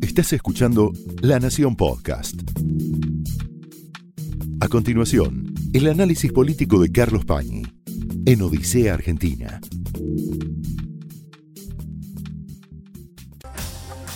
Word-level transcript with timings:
Estás 0.00 0.32
escuchando 0.32 0.92
La 1.20 1.38
Nación 1.38 1.76
Podcast. 1.76 2.34
A 4.60 4.68
continuación, 4.68 5.54
el 5.72 5.88
análisis 5.88 6.32
político 6.32 6.80
de 6.80 6.92
Carlos 6.92 7.24
Pañi 7.24 7.62
en 8.26 8.42
Odisea 8.42 8.94
Argentina. 8.94 9.60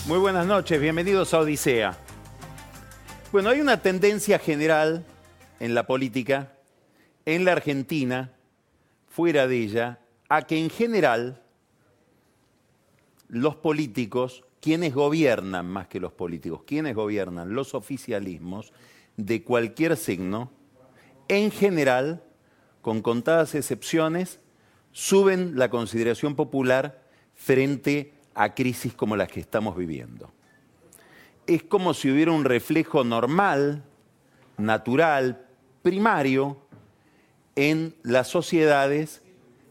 Muy 0.06 0.18
buenas 0.18 0.46
noches, 0.46 0.80
bienvenidos 0.80 1.34
a 1.34 1.40
Odisea. 1.40 1.98
Bueno, 3.32 3.50
hay 3.50 3.60
una 3.60 3.82
tendencia 3.82 4.38
general 4.38 5.04
en 5.58 5.74
la 5.74 5.86
política, 5.86 6.52
en 7.24 7.44
la 7.44 7.52
Argentina, 7.52 8.32
fuera 9.08 9.48
de 9.48 9.58
ella, 9.58 9.98
a 10.28 10.42
que 10.42 10.58
en 10.58 10.70
general 10.70 11.42
los 13.28 13.56
políticos, 13.56 14.44
quienes 14.66 14.94
gobiernan 14.94 15.64
más 15.64 15.86
que 15.86 16.00
los 16.00 16.12
políticos, 16.12 16.62
quienes 16.66 16.96
gobiernan 16.96 17.54
los 17.54 17.72
oficialismos 17.72 18.72
de 19.16 19.44
cualquier 19.44 19.96
signo, 19.96 20.50
en 21.28 21.52
general, 21.52 22.24
con 22.82 23.00
contadas 23.00 23.54
excepciones, 23.54 24.40
suben 24.90 25.56
la 25.56 25.70
consideración 25.70 26.34
popular 26.34 27.00
frente 27.36 28.14
a 28.34 28.56
crisis 28.56 28.92
como 28.92 29.14
las 29.14 29.28
que 29.28 29.38
estamos 29.38 29.76
viviendo. 29.76 30.32
Es 31.46 31.62
como 31.62 31.94
si 31.94 32.10
hubiera 32.10 32.32
un 32.32 32.44
reflejo 32.44 33.04
normal, 33.04 33.84
natural, 34.58 35.46
primario, 35.82 36.60
en 37.54 37.94
las 38.02 38.26
sociedades 38.26 39.22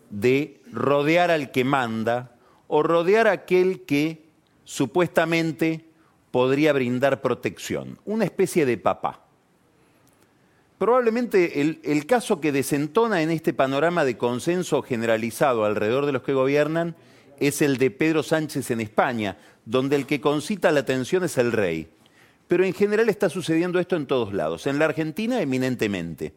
de 0.10 0.62
rodear 0.72 1.32
al 1.32 1.52
que 1.52 1.66
manda 1.66 2.38
o 2.70 2.82
rodear 2.82 3.28
a 3.28 3.34
aquel 3.34 3.82
que 3.82 4.25
supuestamente 4.66 5.86
podría 6.32 6.74
brindar 6.74 7.22
protección, 7.22 7.98
una 8.04 8.26
especie 8.26 8.66
de 8.66 8.78
papá. 8.78 9.22
Probablemente 10.78 11.62
el, 11.62 11.80
el, 11.84 12.06
caso 12.06 12.42
que 12.42 12.52
desentona 12.52 13.22
en 13.22 13.32
este 13.32 13.54
panorama 13.54 14.04
de 14.04 14.18
consenso 14.18 14.82
generalizado 14.82 15.64
alrededor 15.64 16.06
de 16.06 16.12
los 16.12 16.24
que 16.24 16.34
gobiernan 16.34 16.96
es 17.40 17.62
el 17.62 17.78
de 17.78 17.92
Pedro 17.92 18.24
Sánchez 18.24 18.72
en 18.72 18.82
España, 18.82 19.38
donde 19.64 19.96
el 19.96 20.06
que 20.06 20.20
concita 20.20 20.74
la 20.74 20.82
atención 20.82 21.24
es 21.24 21.38
el 21.38 21.54
rey. 21.54 21.88
Pero 22.50 22.66
en 22.66 22.74
general 22.74 23.08
está 23.08 23.30
sucediendo 23.30 23.80
esto 23.80 23.96
en 23.96 24.06
todos 24.06 24.34
lados, 24.34 24.68
en 24.68 24.78
la 24.78 24.86
Argentina 24.86 25.42
eminentemente 25.42 26.34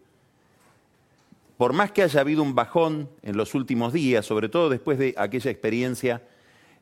por 1.58 1.72
más 1.72 1.90
que 1.90 2.02
haya 2.02 2.20
habido 2.20 2.42
un 2.42 2.54
bajón 2.54 3.10
en 3.20 3.36
los 3.36 3.54
últimos 3.54 3.92
días, 3.92 4.24
sobre 4.24 4.48
todo 4.48 4.70
después 4.70 4.96
de 4.96 5.12
aquella 5.18 5.50
experiencia 5.50 6.22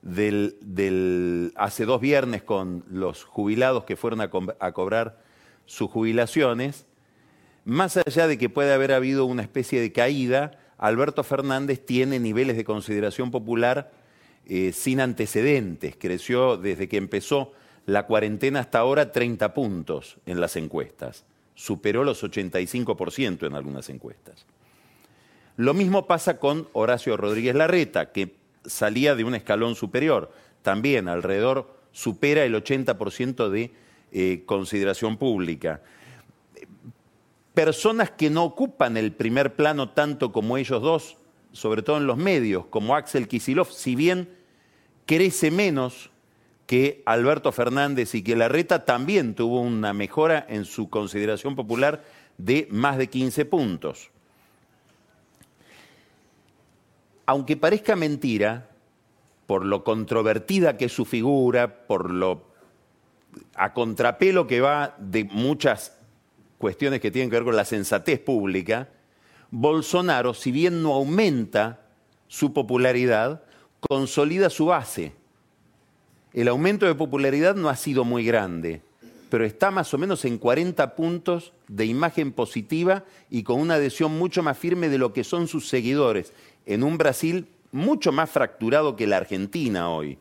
del, 0.06 1.52
hace 1.56 1.84
dos 1.84 2.00
viernes 2.00 2.42
con 2.42 2.84
los 2.88 3.24
jubilados 3.24 3.84
que 3.84 3.96
fueron 3.96 4.20
a, 4.20 4.72
cobrar 4.72 5.18
sus 5.66 5.90
jubilaciones, 5.90 6.86
más 7.64 7.96
allá 7.96 8.28
de 8.28 8.38
que 8.38 8.48
puede 8.48 8.72
haber 8.72 8.92
habido 8.92 9.24
una 9.24 9.42
especie 9.42 9.80
de 9.80 9.92
caída, 9.92 10.58
Alberto 10.78 11.24
Fernández 11.24 11.84
tiene 11.84 12.20
niveles 12.20 12.56
de 12.56 12.64
consideración 12.64 13.32
popular 13.32 13.90
eh, 14.46 14.72
sin 14.72 15.00
antecedentes. 15.00 15.96
Creció 15.98 16.56
desde 16.56 16.88
que 16.88 16.98
empezó 16.98 17.52
la 17.86 18.06
cuarentena 18.06 18.60
hasta 18.60 18.78
ahora 18.78 19.10
30 19.10 19.54
puntos 19.54 20.18
en 20.26 20.40
las 20.40 20.54
encuestas. 20.54 21.24
Superó 21.56 22.04
los 22.04 22.22
85% 22.22 23.46
en 23.46 23.54
algunas 23.54 23.88
encuestas. 23.88 24.46
Lo 25.56 25.74
mismo 25.74 26.06
pasa 26.06 26.38
con 26.38 26.68
Horacio 26.74 27.16
Rodríguez 27.16 27.54
Larreta, 27.56 28.12
que 28.12 28.45
salía 28.66 29.14
de 29.14 29.24
un 29.24 29.34
escalón 29.34 29.74
superior. 29.74 30.32
También 30.62 31.08
alrededor 31.08 31.74
supera 31.92 32.44
el 32.44 32.54
80% 32.54 33.48
de 33.48 33.72
eh, 34.12 34.42
consideración 34.46 35.16
pública. 35.16 35.82
Personas 37.54 38.10
que 38.10 38.28
no 38.30 38.44
ocupan 38.44 38.96
el 38.96 39.12
primer 39.12 39.54
plano 39.54 39.90
tanto 39.90 40.32
como 40.32 40.58
ellos 40.58 40.82
dos, 40.82 41.16
sobre 41.52 41.82
todo 41.82 41.96
en 41.96 42.06
los 42.06 42.18
medios, 42.18 42.66
como 42.66 42.94
Axel 42.94 43.28
Kisilov, 43.28 43.72
si 43.72 43.94
bien 43.94 44.28
crece 45.06 45.50
menos 45.50 46.10
que 46.66 47.02
Alberto 47.06 47.52
Fernández 47.52 48.14
y 48.14 48.22
que 48.22 48.36
Larreta, 48.36 48.84
también 48.84 49.34
tuvo 49.34 49.60
una 49.60 49.92
mejora 49.92 50.44
en 50.48 50.64
su 50.64 50.90
consideración 50.90 51.54
popular 51.54 52.04
de 52.36 52.68
más 52.70 52.98
de 52.98 53.06
15 53.06 53.44
puntos 53.46 54.10
aunque 57.26 57.56
parezca 57.56 57.96
mentira, 57.96 58.70
por 59.46 59.64
lo 59.64 59.84
controvertida 59.84 60.76
que 60.76 60.86
es 60.86 60.92
su 60.92 61.04
figura, 61.04 61.86
por 61.86 62.10
lo 62.10 62.46
a 63.54 63.74
contrapelo 63.74 64.46
que 64.46 64.60
va 64.60 64.94
de 64.98 65.24
muchas 65.24 65.98
cuestiones 66.58 67.00
que 67.00 67.10
tienen 67.10 67.28
que 67.28 67.36
ver 67.36 67.44
con 67.44 67.56
la 67.56 67.64
sensatez 67.64 68.18
pública, 68.18 68.88
Bolsonaro, 69.50 70.34
si 70.34 70.50
bien 70.50 70.82
no 70.82 70.94
aumenta 70.94 71.80
su 72.28 72.52
popularidad, 72.52 73.42
consolida 73.80 74.50
su 74.50 74.66
base. 74.66 75.12
El 76.32 76.48
aumento 76.48 76.86
de 76.86 76.94
popularidad 76.94 77.54
no 77.54 77.68
ha 77.68 77.76
sido 77.76 78.04
muy 78.04 78.24
grande, 78.24 78.82
pero 79.30 79.44
está 79.44 79.70
más 79.70 79.92
o 79.94 79.98
menos 79.98 80.24
en 80.24 80.38
40 80.38 80.94
puntos 80.96 81.52
de 81.68 81.86
imagen 81.86 82.32
positiva 82.32 83.04
y 83.30 83.42
con 83.42 83.60
una 83.60 83.74
adhesión 83.74 84.18
mucho 84.18 84.42
más 84.42 84.58
firme 84.58 84.88
de 84.88 84.98
lo 84.98 85.12
que 85.12 85.24
son 85.24 85.48
sus 85.48 85.68
seguidores 85.68 86.32
en 86.66 86.82
un 86.82 86.98
Brasil 86.98 87.48
mucho 87.72 88.12
más 88.12 88.30
fracturado 88.30 88.96
que 88.96 89.06
la 89.06 89.18
Argentina 89.18 89.90
hoy, 89.90 90.18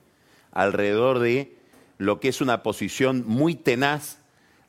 alrededor 0.51 1.19
de 1.19 1.55
lo 1.97 2.19
que 2.19 2.29
es 2.29 2.41
una 2.41 2.63
posición 2.63 3.23
muy 3.25 3.55
tenaz 3.55 4.19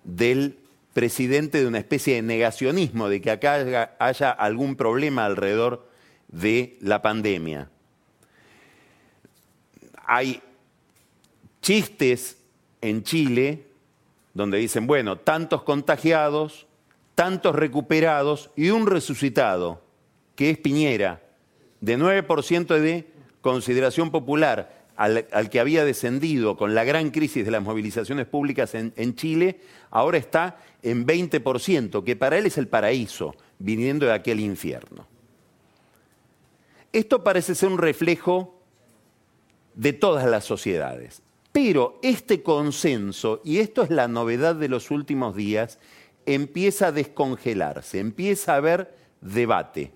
del 0.05 0.59
presidente 0.93 1.61
de 1.61 1.67
una 1.67 1.79
especie 1.79 2.15
de 2.15 2.23
negacionismo, 2.23 3.09
de 3.09 3.21
que 3.21 3.31
acá 3.31 3.95
haya, 3.99 4.31
algún 4.31 4.77
problema 4.77 5.27
alrededor 5.27 5.89
de 6.29 6.79
la 6.81 7.03
pandemia. 7.03 7.69
Hay 10.07 10.41
chistes 11.61 12.39
en 12.81 13.03
Chile 13.03 13.67
donde 14.33 14.59
dicen, 14.59 14.87
bueno, 14.87 15.17
tantos 15.19 15.63
contagiados, 15.63 16.67
tantos 17.15 17.55
recuperados 17.55 18.51
y 18.55 18.71
un 18.71 18.87
resucitado, 18.87 19.83
que 20.35 20.51
es 20.51 20.59
Piñera 20.59 21.26
de 21.87 21.97
9% 21.97 22.81
de 22.81 23.07
consideración 23.41 24.11
popular 24.11 24.87
al, 24.97 25.51
que 25.51 25.61
había 25.61 25.85
descendido 25.85 26.57
con 26.57 26.75
la 26.75 26.83
gran 26.83 27.11
crisis 27.11 27.45
de 27.45 27.53
las 27.53 27.63
movilizaciones 27.63 28.27
públicas 28.27 28.75
en, 28.75 29.15
Chile, 29.15 29.61
ahora 29.91 30.19
está 30.19 30.59
en 30.83 31.07
20%, 31.07 32.03
que 32.03 32.17
para 32.17 32.39
él 32.39 32.47
es 32.47 32.59
el 32.59 32.67
paraíso, 32.67 33.37
viniendo 33.61 34.07
de 34.07 34.15
aquel 34.15 34.41
infierno. 34.41 35.07
Esto 36.93 37.23
parece 37.23 37.55
ser 37.55 37.69
un 37.69 37.79
reflejo 37.79 38.61
de 39.77 39.93
todas 39.93 40.27
las 40.27 40.45
sociedades. 40.45 41.23
Pero 41.53 42.01
este 42.03 42.43
consenso, 42.43 43.41
y 43.45 43.59
esto 43.59 43.85
es 43.85 43.91
la 43.91 44.09
novedad 44.09 44.57
de 44.57 44.69
los 44.69 44.91
últimos 44.91 45.37
días, 45.37 45.79
empieza 46.25 46.89
a 46.89 46.93
descongelarse, 46.93 48.01
empieza 48.01 48.55
a 48.55 48.57
haber 48.57 48.93
debate 49.21 49.93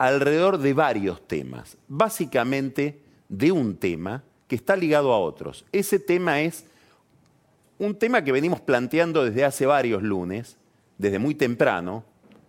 alrededor 0.00 0.56
de 0.56 0.72
varios 0.72 1.28
temas, 1.28 1.76
básicamente 1.86 3.02
de 3.28 3.52
un 3.52 3.76
tema 3.76 4.24
que 4.48 4.56
está 4.56 4.74
ligado 4.74 5.12
a 5.12 5.18
otros. 5.18 5.66
Ese 5.72 5.98
tema 5.98 6.40
es 6.40 6.64
un 7.78 7.94
tema 7.94 8.24
que 8.24 8.32
venimos 8.32 8.62
planteando 8.62 9.22
desde 9.22 9.44
hace 9.44 9.66
varios 9.66 10.02
lunes, 10.02 10.56
desde 10.96 11.18
muy 11.18 11.34
temprano, 11.34 12.02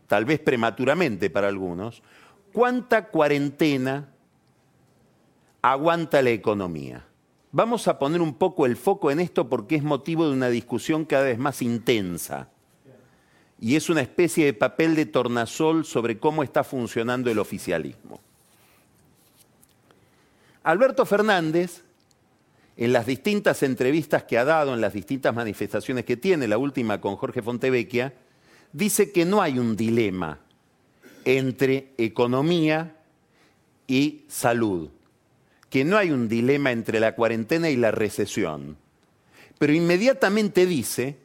tal 0.08 0.24
vez 0.24 0.40
prematuramente 0.40 1.30
para 1.30 1.50
algunos, 1.50 2.02
¿cuánta 2.54 3.10
cuarentena 3.10 4.08
aguanta 5.62 6.22
la 6.22 6.30
economía? 6.30 7.06
Vamos 7.52 7.90
a 7.90 8.00
poner 8.00 8.22
un 8.22 8.36
poco 8.36 8.66
el 8.66 8.78
foco 8.78 9.12
en 9.12 9.20
esto 9.20 9.50
porque 9.50 9.76
es 9.76 9.84
motivo 9.84 10.26
de 10.26 10.32
una 10.32 10.48
discusión 10.48 11.04
cada 11.04 11.26
vez 11.26 11.38
más 11.38 11.62
intensa 11.62 12.48
y 13.62 13.76
es 13.76 13.90
una 13.92 14.02
especie 14.02 14.44
de 14.46 14.54
papel 14.54 14.96
de 14.96 15.06
tornasol 15.06 15.86
sobre 15.86 16.18
cómo 16.18 16.42
está 16.42 16.64
funcionando 16.64 17.30
el 17.30 17.38
oficialismo. 17.38 18.20
Alberto 20.64 21.06
Fernández, 21.06 21.84
en 22.76 22.92
las 22.92 23.06
distintas 23.06 23.62
entrevistas 23.62 24.24
que 24.24 24.40
ha 24.40 24.46
dado, 24.46 24.74
en 24.74 24.82
las 24.82 24.94
distintas 24.94 25.36
manifestaciones 25.36 26.06
que 26.06 26.18
tiene, 26.18 26.48
la 26.48 26.58
última 26.58 27.00
con 27.00 27.16
Jorge 27.16 27.44
Fontevecchia, 27.44 28.14
dice 28.74 29.12
que 29.12 29.26
no 29.26 29.44
hay 29.44 29.60
un 29.60 29.76
dilema 29.76 30.40
entre 31.24 31.94
economía 32.00 32.96
y 33.86 34.26
salud, 34.28 34.90
que 35.70 35.86
no 35.86 35.98
hay 35.98 36.10
un 36.10 36.28
dilema 36.28 36.72
entre 36.72 37.00
la 37.00 37.14
cuarentena 37.14 37.70
y 37.70 37.76
la 37.76 37.92
recesión, 37.92 38.78
pero 39.60 39.74
inmediatamente 39.74 40.66
dice, 40.66 41.18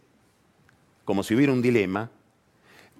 como 1.06 1.22
si 1.22 1.34
hubiera 1.34 1.54
un 1.54 1.62
dilema, 1.62 2.10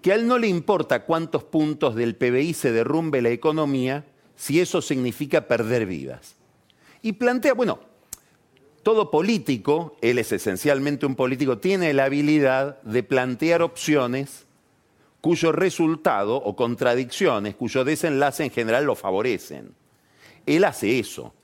que 0.02 0.12
a 0.12 0.14
él 0.14 0.26
no 0.26 0.38
le 0.38 0.48
importa 0.48 1.04
cuántos 1.04 1.44
puntos 1.44 1.94
del 1.94 2.16
PBI 2.16 2.54
se 2.54 2.72
derrumbe 2.72 3.22
la 3.22 3.31
economía 3.31 4.04
si 4.37 4.60
eso 4.60 4.82
significa 4.82 5.48
perder 5.48 5.87
vidas. 5.87 6.37
Y 7.02 7.12
plantea, 7.12 7.54
bueno, 7.54 7.81
todo 8.82 9.10
político, 9.10 9.96
él 10.00 10.19
es 10.19 10.31
esencialmente 10.31 11.06
un 11.06 11.16
político, 11.16 11.58
tiene 11.58 11.93
la 11.93 12.04
habilidad 12.04 12.81
de 12.82 13.02
plantear 13.02 13.62
opciones 13.62 14.46
cuyo 15.20 15.50
resultado 15.50 16.37
o 16.37 16.54
contradicciones, 16.54 17.56
cuyo 17.56 17.84
desenlace 17.84 18.44
en 18.44 18.50
general 18.50 18.84
lo 18.84 18.94
favorecen. 18.94 19.75
Él 20.46 20.62
hace 20.62 21.00
eso. 21.00 21.34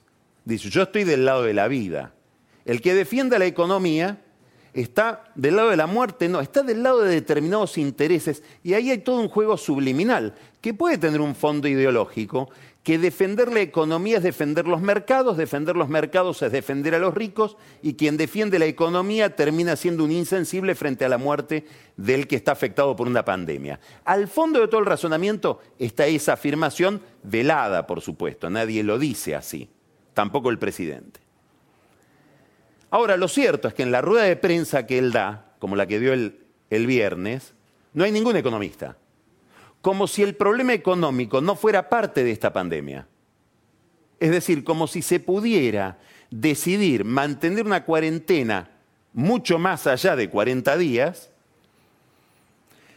Dice, 0.44 0.70
yo 0.70 0.82
estoy 0.82 1.02
del 1.02 1.24
lado 1.24 1.42
de 1.42 1.54
la 1.54 1.66
vida. 1.66 2.14
El 2.64 2.80
que 2.80 2.94
defienda 2.94 3.40
la 3.40 3.46
economía 3.46 4.22
está 4.74 5.24
del 5.34 5.56
lado 5.56 5.70
de 5.70 5.76
la 5.76 5.86
muerte, 5.86 6.28
no, 6.28 6.40
está 6.40 6.62
del 6.62 6.82
lado 6.82 7.02
de 7.02 7.14
determinados 7.14 7.78
intereses. 7.78 8.42
Y 8.62 8.74
ahí 8.74 8.90
hay 8.90 8.98
todo 8.98 9.20
un 9.20 9.28
juego 9.28 9.56
subliminal 9.56 10.34
que 10.60 10.74
puede 10.74 10.98
tener 10.98 11.20
un 11.20 11.34
fondo 11.34 11.68
ideológico, 11.68 12.48
que 12.82 12.98
defender 12.98 13.52
la 13.52 13.60
economía 13.60 14.16
es 14.16 14.22
defender 14.22 14.66
los 14.66 14.80
mercados, 14.80 15.36
defender 15.36 15.76
los 15.76 15.88
mercados 15.88 16.42
es 16.42 16.50
defender 16.50 16.94
a 16.94 16.98
los 16.98 17.14
ricos, 17.14 17.56
y 17.80 17.94
quien 17.94 18.16
defiende 18.16 18.58
la 18.58 18.66
economía 18.66 19.36
termina 19.36 19.76
siendo 19.76 20.04
un 20.04 20.10
insensible 20.10 20.74
frente 20.74 21.04
a 21.04 21.08
la 21.08 21.18
muerte 21.18 21.64
del 21.96 22.26
que 22.26 22.36
está 22.36 22.52
afectado 22.52 22.96
por 22.96 23.06
una 23.06 23.24
pandemia. 23.24 23.78
Al 24.04 24.26
fondo 24.26 24.60
de 24.60 24.68
todo 24.68 24.80
el 24.80 24.86
razonamiento 24.86 25.60
está 25.78 26.06
esa 26.06 26.34
afirmación 26.34 27.02
velada, 27.22 27.86
por 27.86 28.00
supuesto, 28.00 28.50
nadie 28.50 28.82
lo 28.82 28.98
dice 28.98 29.34
así, 29.34 29.68
tampoco 30.14 30.50
el 30.50 30.58
presidente. 30.58 31.21
Ahora, 32.92 33.16
lo 33.16 33.26
cierto 33.26 33.68
es 33.68 33.74
que 33.74 33.82
en 33.82 33.90
la 33.90 34.02
rueda 34.02 34.24
de 34.24 34.36
prensa 34.36 34.86
que 34.86 34.98
él 34.98 35.12
da, 35.12 35.54
como 35.58 35.76
la 35.76 35.86
que 35.86 35.98
dio 35.98 36.12
el, 36.12 36.86
viernes, 36.86 37.54
no 37.94 38.04
hay 38.04 38.12
ningún 38.12 38.36
economista 38.36 38.98
como 39.80 40.06
si 40.06 40.22
el 40.22 40.36
problema 40.36 40.74
económico 40.74 41.40
no 41.40 41.56
fuera 41.56 41.88
parte 41.88 42.22
de 42.22 42.30
esta 42.30 42.52
pandemia. 42.52 43.08
Es 44.20 44.30
decir, 44.30 44.62
como 44.62 44.86
si 44.86 45.02
se 45.02 45.18
pudiera 45.18 45.98
decidir 46.30 47.04
mantener 47.04 47.66
una 47.66 47.84
cuarentena 47.84 48.70
mucho 49.12 49.58
más 49.58 49.88
allá 49.88 50.14
de 50.14 50.30
40 50.30 50.76
días, 50.76 51.30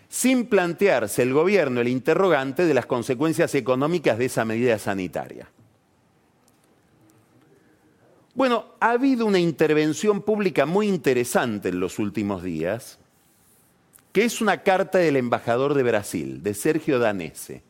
sin 0.09 0.45
plantearse 0.45 1.24
el 1.24 1.33
gobierno 1.33 1.81
el 1.81 1.88
interrogante 1.88 2.68
de 2.68 2.74
las 2.75 2.86
consecuencias 2.86 3.56
económicas 3.56 4.19
de 4.19 4.25
esa 4.25 4.45
medida 4.45 4.77
sanitaria. 4.77 5.50
Bueno, 8.35 8.65
ha 8.81 8.91
habido 8.91 9.25
una 9.25 9.39
intervención 9.39 10.21
pública 10.21 10.65
muy 10.65 10.89
interesante 10.89 11.69
en 11.69 11.79
los 11.79 11.99
últimos 11.99 12.43
días 12.43 12.99
que 14.11 14.23
es 14.23 14.39
una 14.39 14.63
carta 14.63 14.97
del 14.97 15.17
embajador 15.17 15.73
de 15.73 15.83
Brasil, 15.83 16.41
de 16.43 16.53
Sergio 16.53 16.99
Danese. 16.99 17.63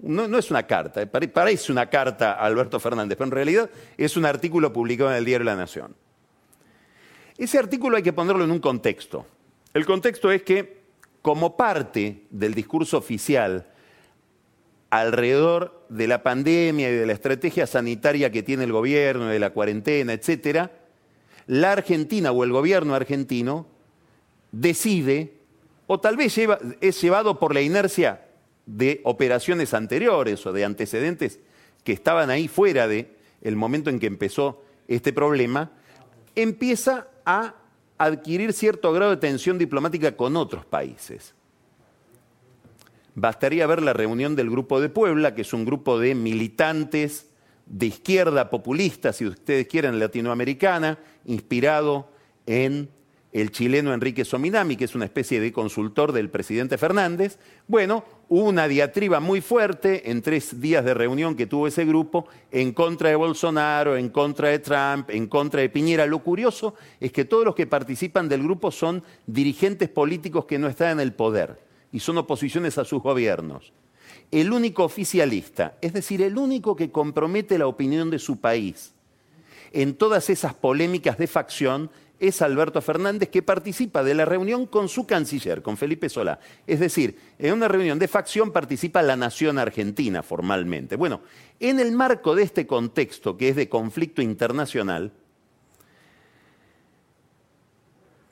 No, 0.00 0.38
es 0.38 0.50
una 0.50 0.64
carta, 0.64 1.04
parece 1.06 1.70
una 1.70 1.88
carta 1.88 2.32
a 2.32 2.44
Alberto 2.44 2.80
Fernández, 2.80 3.16
pero 3.16 3.26
en 3.26 3.32
realidad 3.32 3.70
es 3.96 4.16
un 4.16 4.26
artículo 4.26 4.72
publicado 4.72 5.10
en 5.10 5.16
el 5.16 5.24
diario 5.24 5.44
La 5.44 5.54
Nación. 5.54 5.94
Ese 7.38 7.58
artículo 7.58 7.96
hay 7.96 8.02
que 8.02 8.12
ponerlo 8.12 8.42
en 8.42 8.50
un 8.50 8.58
contexto. 8.58 9.26
El 9.74 9.86
contexto 9.86 10.30
es 10.32 10.42
que, 10.42 10.82
como 11.22 11.56
parte 11.56 12.26
del 12.30 12.54
discurso 12.54 12.98
oficial 12.98 13.66
alrededor 14.90 15.84
de 15.88 16.06
la 16.06 16.22
pandemia 16.22 16.90
y 16.90 16.94
de 16.94 17.06
la 17.06 17.12
estrategia 17.12 17.66
sanitaria 17.66 18.30
que 18.30 18.42
tiene 18.42 18.64
el 18.64 18.72
gobierno, 18.72 19.26
de 19.26 19.38
la 19.38 19.50
cuarentena, 19.50 20.12
etc., 20.12 20.70
la 21.46 21.72
Argentina 21.72 22.32
o 22.32 22.42
el 22.42 22.50
gobierno 22.50 22.94
argentino 22.94 23.68
decide 24.50 25.34
o 25.86 26.00
tal 26.00 26.16
vez 26.16 26.36
es 26.80 27.00
llevado 27.00 27.38
por 27.38 27.54
la 27.54 27.60
inercia 27.60 28.26
de 28.66 29.00
operaciones 29.04 29.74
anteriores 29.74 30.44
o 30.44 30.52
de 30.52 30.64
antecedentes 30.64 31.38
que 31.84 31.92
estaban 31.92 32.30
ahí 32.30 32.48
fuera 32.48 32.88
del 32.88 33.08
el 33.42 33.54
momento 33.54 33.90
en 33.90 34.00
que 34.00 34.06
empezó 34.06 34.64
este 34.88 35.12
problema, 35.12 35.70
empieza 36.34 37.06
a 37.24 37.54
adquirir 37.96 38.52
cierto 38.52 38.92
grado 38.92 39.12
de 39.12 39.16
tensión 39.18 39.56
diplomática 39.56 40.16
con 40.16 40.36
otros 40.36 40.64
países. 40.64 41.34
Bastaría 43.18 43.66
ver 43.66 43.80
la 43.80 43.94
reunión 43.94 44.36
del 44.36 44.50
Grupo 44.50 44.78
de 44.78 44.90
Puebla, 44.90 45.34
que 45.34 45.40
es 45.40 45.54
un 45.54 45.64
grupo 45.64 45.98
de 45.98 46.14
militantes 46.14 47.30
de 47.64 47.86
izquierda 47.86 48.50
populista, 48.50 49.14
si 49.14 49.24
ustedes 49.24 49.66
quieren, 49.68 49.98
latinoamericana, 49.98 50.98
inspirado 51.24 52.10
en 52.44 52.90
el 53.32 53.50
chileno 53.52 53.94
Enrique 53.94 54.26
Sominami, 54.26 54.76
que 54.76 54.84
es 54.84 54.94
una 54.94 55.06
especie 55.06 55.40
de 55.40 55.50
consultor 55.50 56.12
del 56.12 56.28
presidente 56.28 56.76
Fernández. 56.76 57.38
Bueno, 57.66 58.04
hubo 58.28 58.44
una 58.44 58.68
diatriba 58.68 59.18
muy 59.18 59.40
fuerte 59.40 60.10
en 60.10 60.20
tres 60.20 60.60
días 60.60 60.84
de 60.84 60.92
reunión 60.92 61.36
que 61.36 61.46
tuvo 61.46 61.68
ese 61.68 61.86
grupo 61.86 62.26
en 62.50 62.74
contra 62.74 63.08
de 63.08 63.16
Bolsonaro, 63.16 63.96
en 63.96 64.10
contra 64.10 64.50
de 64.50 64.58
Trump, 64.58 65.08
en 65.08 65.26
contra 65.26 65.62
de 65.62 65.70
Piñera. 65.70 66.04
Lo 66.04 66.18
curioso 66.18 66.74
es 67.00 67.12
que 67.12 67.24
todos 67.24 67.46
los 67.46 67.54
que 67.54 67.66
participan 67.66 68.28
del 68.28 68.42
grupo 68.42 68.70
son 68.70 69.02
dirigentes 69.26 69.88
políticos 69.88 70.44
que 70.44 70.58
no 70.58 70.68
están 70.68 70.92
en 70.92 71.00
el 71.00 71.14
poder 71.14 71.64
y 71.96 72.00
son 72.00 72.18
oposiciones 72.18 72.76
a 72.76 72.84
sus 72.84 73.02
gobiernos. 73.02 73.72
El 74.30 74.52
único 74.52 74.84
oficialista, 74.84 75.78
es 75.80 75.94
decir, 75.94 76.20
el 76.20 76.36
único 76.36 76.76
que 76.76 76.90
compromete 76.90 77.56
la 77.56 77.68
opinión 77.68 78.10
de 78.10 78.18
su 78.18 78.38
país 78.38 78.92
en 79.72 79.94
todas 79.94 80.28
esas 80.28 80.52
polémicas 80.52 81.16
de 81.16 81.26
facción, 81.26 81.90
es 82.20 82.42
Alberto 82.42 82.82
Fernández 82.82 83.30
que 83.30 83.42
participa 83.42 84.04
de 84.04 84.14
la 84.14 84.26
reunión 84.26 84.66
con 84.66 84.90
su 84.90 85.06
canciller, 85.06 85.62
con 85.62 85.78
Felipe 85.78 86.10
Solá. 86.10 86.38
Es 86.66 86.80
decir, 86.80 87.18
en 87.38 87.54
una 87.54 87.66
reunión 87.66 87.98
de 87.98 88.08
facción 88.08 88.52
participa 88.52 89.00
la 89.00 89.16
nación 89.16 89.58
argentina 89.58 90.22
formalmente. 90.22 90.96
Bueno, 90.96 91.22
en 91.60 91.80
el 91.80 91.92
marco 91.92 92.34
de 92.34 92.42
este 92.42 92.66
contexto 92.66 93.38
que 93.38 93.48
es 93.48 93.56
de 93.56 93.70
conflicto 93.70 94.20
internacional, 94.20 95.12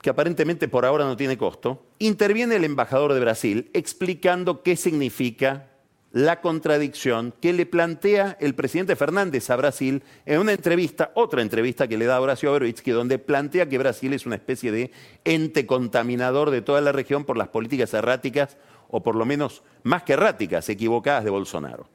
que 0.05 0.11
aparentemente 0.11 0.67
por 0.67 0.85
ahora 0.85 1.03
no 1.03 1.17
tiene 1.17 1.35
costo, 1.35 1.83
interviene 1.97 2.57
el 2.57 2.63
embajador 2.63 3.11
de 3.11 3.19
Brasil 3.19 3.71
explicando 3.73 4.61
qué 4.61 4.75
significa 4.75 5.71
la 6.11 6.41
contradicción 6.41 7.33
que 7.41 7.53
le 7.53 7.65
plantea 7.65 8.37
el 8.39 8.53
presidente 8.53 8.95
Fernández 8.95 9.49
a 9.49 9.55
Brasil 9.55 10.03
en 10.27 10.41
una 10.41 10.51
entrevista, 10.51 11.11
otra 11.15 11.41
entrevista 11.41 11.87
que 11.87 11.97
le 11.97 12.05
da 12.05 12.21
Horacio 12.21 12.51
Boroitsky, 12.51 12.91
donde 12.91 13.17
plantea 13.17 13.67
que 13.67 13.79
Brasil 13.79 14.13
es 14.13 14.27
una 14.27 14.35
especie 14.35 14.71
de 14.71 14.91
ente 15.23 15.65
contaminador 15.65 16.51
de 16.51 16.61
toda 16.61 16.81
la 16.81 16.91
región 16.91 17.25
por 17.25 17.35
las 17.35 17.47
políticas 17.47 17.91
erráticas, 17.95 18.57
o 18.89 19.01
por 19.01 19.15
lo 19.15 19.25
menos 19.25 19.63
más 19.81 20.03
que 20.03 20.13
erráticas, 20.13 20.69
equivocadas 20.69 21.23
de 21.23 21.31
Bolsonaro. 21.31 21.89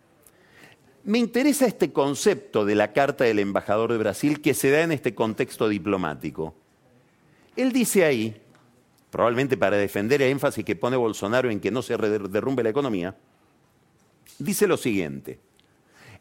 Me 1.05 1.19
interesa 1.19 1.65
este 1.65 1.93
concepto 1.93 2.65
de 2.65 2.75
la 2.75 2.93
carta 2.93 3.23
del 3.23 3.39
embajador 3.39 3.93
de 3.93 3.99
Brasil 3.99 4.41
que 4.41 4.53
se 4.53 4.73
da 4.73 4.81
en 4.81 4.91
este 4.91 5.15
contexto 5.15 5.69
diplomático. 5.69 6.57
Él 7.61 7.73
dice 7.73 8.07
ahí, 8.07 8.41
probablemente 9.11 9.59
para 9.59 9.77
defender 9.77 10.23
el 10.23 10.31
énfasis 10.31 10.65
que 10.65 10.77
pone 10.77 10.97
Bolsonaro 10.97 11.51
en 11.51 11.61
que 11.61 11.71
no 11.71 11.83
se 11.83 11.95
derrumbe 11.95 12.63
la 12.63 12.71
economía, 12.71 13.15
dice 14.39 14.67
lo 14.67 14.79
siguiente, 14.79 15.39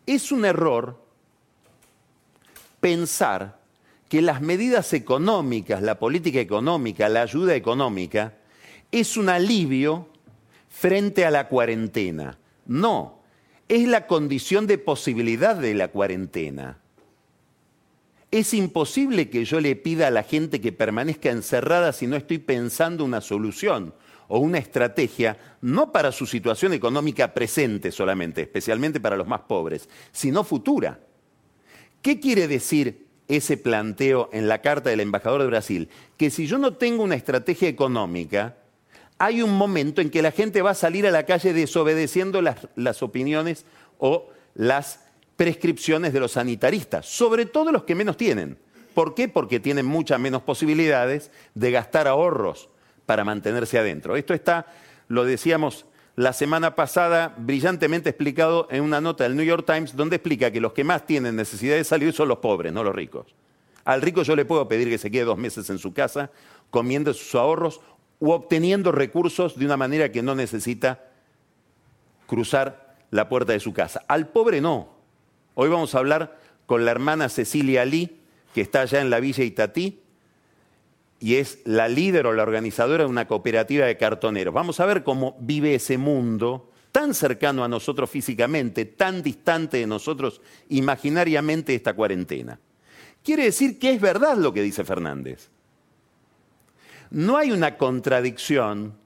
es 0.05 0.33
un 0.33 0.43
error 0.43 1.01
pensar 2.81 3.57
que 4.09 4.21
las 4.21 4.41
medidas 4.41 4.91
económicas, 4.91 5.81
la 5.81 5.97
política 5.97 6.41
económica, 6.41 7.07
la 7.07 7.21
ayuda 7.21 7.55
económica, 7.55 8.33
es 8.91 9.15
un 9.15 9.29
alivio 9.29 10.09
frente 10.67 11.25
a 11.25 11.31
la 11.31 11.47
cuarentena. 11.47 12.37
No, 12.65 13.21
es 13.69 13.87
la 13.87 14.07
condición 14.07 14.67
de 14.67 14.77
posibilidad 14.77 15.55
de 15.55 15.73
la 15.73 15.87
cuarentena. 15.87 16.79
Es 18.31 18.53
imposible 18.53 19.29
que 19.29 19.43
yo 19.45 19.59
le 19.59 19.75
pida 19.75 20.07
a 20.07 20.11
la 20.11 20.23
gente 20.23 20.61
que 20.61 20.71
permanezca 20.71 21.31
encerrada 21.31 21.93
si 21.93 22.05
no 22.05 22.15
estoy 22.15 22.37
pensando 22.37 23.03
una 23.03 23.21
solución 23.21 23.93
o 24.27 24.39
una 24.39 24.59
estrategia 24.59 25.37
no 25.61 25.91
para 25.91 26.11
su 26.11 26.27
situación 26.27 26.73
económica 26.73 27.33
presente 27.33 27.91
solamente, 27.91 28.43
especialmente 28.43 28.99
para 28.99 29.17
los 29.17 29.27
más 29.27 29.41
pobres, 29.41 29.89
sino 30.11 30.43
futura. 30.43 30.99
¿Qué 32.01 32.19
quiere 32.19 32.47
decir 32.47 33.07
ese 33.27 33.57
planteo 33.57 34.29
en 34.31 34.47
la 34.47 34.61
carta 34.61 34.91
del 34.91 34.99
embajador 34.99 35.41
de 35.41 35.47
Brasil? 35.47 35.89
Que 36.15 36.29
si 36.29 36.45
yo 36.45 36.59
no 36.59 36.75
tengo 36.75 37.03
una 37.03 37.15
estrategia 37.15 37.67
económica, 37.67 38.57
hay 39.17 39.41
un 39.41 39.57
momento 39.57 39.99
en 39.99 40.09
que 40.09 40.21
la 40.21 40.31
gente 40.31 40.61
va 40.61 40.71
a 40.71 40.75
salir 40.75 41.05
a 41.05 41.11
la 41.11 41.25
calle 41.25 41.51
desobedeciendo 41.51 42.41
las, 42.41 43.03
opiniones 43.03 43.65
o 43.97 44.29
las 44.53 45.01
prescripciones 45.39 46.11
de 46.11 46.19
los 46.19 46.33
sanitaristas, 46.33 47.05
sobre 47.05 47.45
todo 47.45 47.71
los 47.71 47.83
que 47.83 47.95
menos 47.95 48.17
tienen. 48.17 48.57
¿Por 48.93 49.15
qué? 49.15 49.29
Porque 49.29 49.61
tienen 49.61 49.85
muchas 49.85 50.19
menos 50.19 50.41
posibilidades 50.41 51.31
de 51.55 51.71
gastar 51.71 52.09
ahorros 52.09 52.67
para 53.05 53.23
mantenerse 53.23 53.79
adentro. 53.79 54.17
Esto 54.17 54.33
está, 54.33 54.65
lo 55.07 55.23
decíamos 55.23 55.85
la 56.17 56.33
semana 56.33 56.75
pasada, 56.75 57.33
brillantemente 57.37 58.09
explicado 58.09 58.67
en 58.69 58.83
una 58.83 58.99
nota 58.99 59.23
del 59.23 59.37
New 59.37 59.45
York 59.45 59.65
Times, 59.65 59.95
donde 59.95 60.17
explica 60.17 60.51
que 60.51 60.59
los 60.59 60.73
que 60.73 60.83
más 60.83 61.05
tienen 61.05 61.37
necesidad 61.37 61.77
de 61.77 61.85
salir 61.85 62.11
son 62.11 62.27
los 62.27 62.39
pobres, 62.39 62.73
no 62.73 62.83
los 62.83 62.93
ricos. 62.93 63.33
Al 63.85 64.01
rico 64.01 64.23
yo 64.23 64.35
le 64.35 64.43
puedo 64.43 64.67
pedir 64.67 64.89
que 64.89 64.97
se 64.97 65.09
quede 65.09 65.23
dos 65.23 65.37
meses 65.37 65.69
en 65.69 65.79
su 65.79 65.93
casa, 65.93 66.31
comiendo 66.69 67.13
sus 67.13 67.33
ahorros 67.35 67.79
u 68.19 68.31
obteniendo 68.31 68.91
recursos 68.91 69.57
de 69.57 69.65
una 69.65 69.77
manera 69.77 70.11
que 70.11 70.21
no 70.21 70.35
necesita 70.35 71.05
cruzar 72.27 72.97
la 73.09 73.29
puerta 73.29 73.53
de 73.53 73.61
su 73.61 73.71
casa. 73.71 74.03
Al 74.05 74.27
pobre 74.27 74.59
no. 74.59 74.98
Hoy 75.55 75.69
vamos 75.69 75.95
a 75.95 75.99
hablar 75.99 76.39
con 76.65 76.85
la 76.85 76.91
hermana 76.91 77.29
Cecilia 77.29 77.85
Lee, 77.85 78.19
que 78.53 78.61
está 78.61 78.81
allá 78.81 79.01
en 79.01 79.09
la 79.09 79.19
Villa 79.19 79.43
Itatí 79.43 79.99
y 81.19 81.35
es 81.35 81.59
la 81.65 81.87
líder 81.87 82.27
o 82.27 82.33
la 82.33 82.43
organizadora 82.43 83.03
de 83.03 83.09
una 83.09 83.27
cooperativa 83.27 83.85
de 83.85 83.97
cartoneros. 83.97 84.53
Vamos 84.53 84.79
a 84.79 84.85
ver 84.85 85.03
cómo 85.03 85.35
vive 85.39 85.75
ese 85.75 85.97
mundo 85.97 86.71
tan 86.91 87.13
cercano 87.13 87.63
a 87.63 87.67
nosotros 87.67 88.09
físicamente, 88.09 88.85
tan 88.85 89.21
distante 89.21 89.77
de 89.77 89.87
nosotros 89.87 90.41
imaginariamente 90.69 91.75
esta 91.75 91.93
cuarentena. 91.93 92.59
Quiere 93.23 93.43
decir 93.43 93.77
que 93.77 93.91
es 93.91 94.01
verdad 94.01 94.37
lo 94.37 94.53
que 94.53 94.61
dice 94.61 94.83
Fernández. 94.83 95.49
No 97.11 97.37
hay 97.37 97.51
una 97.51 97.77
contradicción 97.77 98.98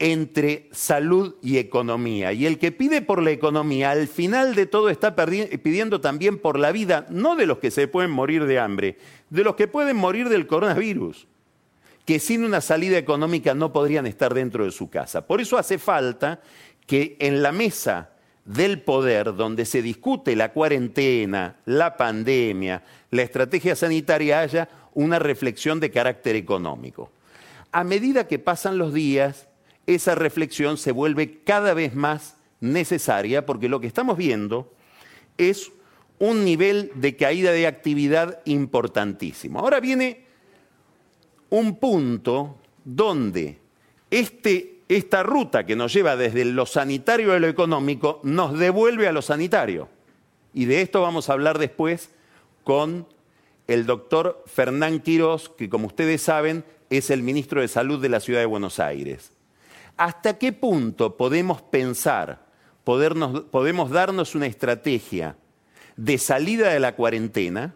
entre 0.00 0.70
salud 0.72 1.36
y 1.42 1.58
economía. 1.58 2.32
Y 2.32 2.46
el 2.46 2.58
que 2.58 2.72
pide 2.72 3.02
por 3.02 3.22
la 3.22 3.30
economía, 3.30 3.90
al 3.90 4.08
final 4.08 4.54
de 4.54 4.64
todo 4.64 4.88
está 4.88 5.14
pidiendo 5.14 6.00
también 6.00 6.38
por 6.38 6.58
la 6.58 6.72
vida, 6.72 7.06
no 7.10 7.36
de 7.36 7.46
los 7.46 7.58
que 7.58 7.70
se 7.70 7.86
pueden 7.86 8.10
morir 8.10 8.46
de 8.46 8.58
hambre, 8.58 8.96
de 9.28 9.44
los 9.44 9.54
que 9.56 9.68
pueden 9.68 9.98
morir 9.98 10.30
del 10.30 10.46
coronavirus, 10.46 11.28
que 12.06 12.18
sin 12.18 12.44
una 12.44 12.62
salida 12.62 12.96
económica 12.96 13.54
no 13.54 13.74
podrían 13.74 14.06
estar 14.06 14.32
dentro 14.32 14.64
de 14.64 14.70
su 14.70 14.88
casa. 14.88 15.26
Por 15.26 15.42
eso 15.42 15.58
hace 15.58 15.76
falta 15.76 16.40
que 16.86 17.16
en 17.20 17.42
la 17.42 17.52
mesa 17.52 18.10
del 18.46 18.80
poder, 18.80 19.34
donde 19.34 19.66
se 19.66 19.82
discute 19.82 20.34
la 20.34 20.52
cuarentena, 20.52 21.56
la 21.66 21.98
pandemia, 21.98 22.82
la 23.10 23.20
estrategia 23.20 23.76
sanitaria, 23.76 24.40
haya 24.40 24.66
una 24.94 25.18
reflexión 25.18 25.78
de 25.78 25.90
carácter 25.90 26.36
económico. 26.36 27.12
A 27.70 27.84
medida 27.84 28.26
que 28.26 28.38
pasan 28.38 28.78
los 28.78 28.94
días, 28.94 29.46
esa 29.86 30.14
reflexión 30.14 30.76
se 30.76 30.92
vuelve 30.92 31.42
cada 31.42 31.74
vez 31.74 31.94
más 31.94 32.36
necesaria 32.60 33.46
porque 33.46 33.68
lo 33.68 33.80
que 33.80 33.86
estamos 33.86 34.16
viendo 34.16 34.72
es 35.38 35.72
un 36.18 36.44
nivel 36.44 36.92
de 36.94 37.16
caída 37.16 37.50
de 37.52 37.66
actividad 37.66 38.40
importantísimo. 38.44 39.58
Ahora 39.58 39.80
viene 39.80 40.26
un 41.48 41.76
punto 41.76 42.58
donde 42.84 43.58
este, 44.10 44.80
esta 44.88 45.22
ruta 45.22 45.64
que 45.64 45.76
nos 45.76 45.92
lleva 45.92 46.16
desde 46.16 46.44
lo 46.44 46.66
sanitario 46.66 47.32
a 47.32 47.38
lo 47.38 47.48
económico 47.48 48.20
nos 48.22 48.58
devuelve 48.58 49.08
a 49.08 49.12
lo 49.12 49.22
sanitario. 49.22 49.88
Y 50.52 50.66
de 50.66 50.82
esto 50.82 51.00
vamos 51.00 51.28
a 51.28 51.32
hablar 51.32 51.58
después 51.58 52.10
con 52.64 53.06
el 53.66 53.86
doctor 53.86 54.42
Fernán 54.46 55.00
Quirós, 55.00 55.48
que 55.48 55.70
como 55.70 55.86
ustedes 55.86 56.22
saben 56.22 56.64
es 56.90 57.10
el 57.10 57.22
ministro 57.22 57.60
de 57.60 57.68
Salud 57.68 58.02
de 58.02 58.08
la 58.08 58.20
Ciudad 58.20 58.40
de 58.40 58.46
Buenos 58.46 58.80
Aires. 58.80 59.32
¿Hasta 60.00 60.38
qué 60.38 60.54
punto 60.54 61.18
podemos 61.18 61.60
pensar, 61.60 62.46
podemos 62.84 63.90
darnos 63.90 64.34
una 64.34 64.46
estrategia 64.46 65.36
de 65.94 66.16
salida 66.16 66.70
de 66.70 66.80
la 66.80 66.96
cuarentena, 66.96 67.74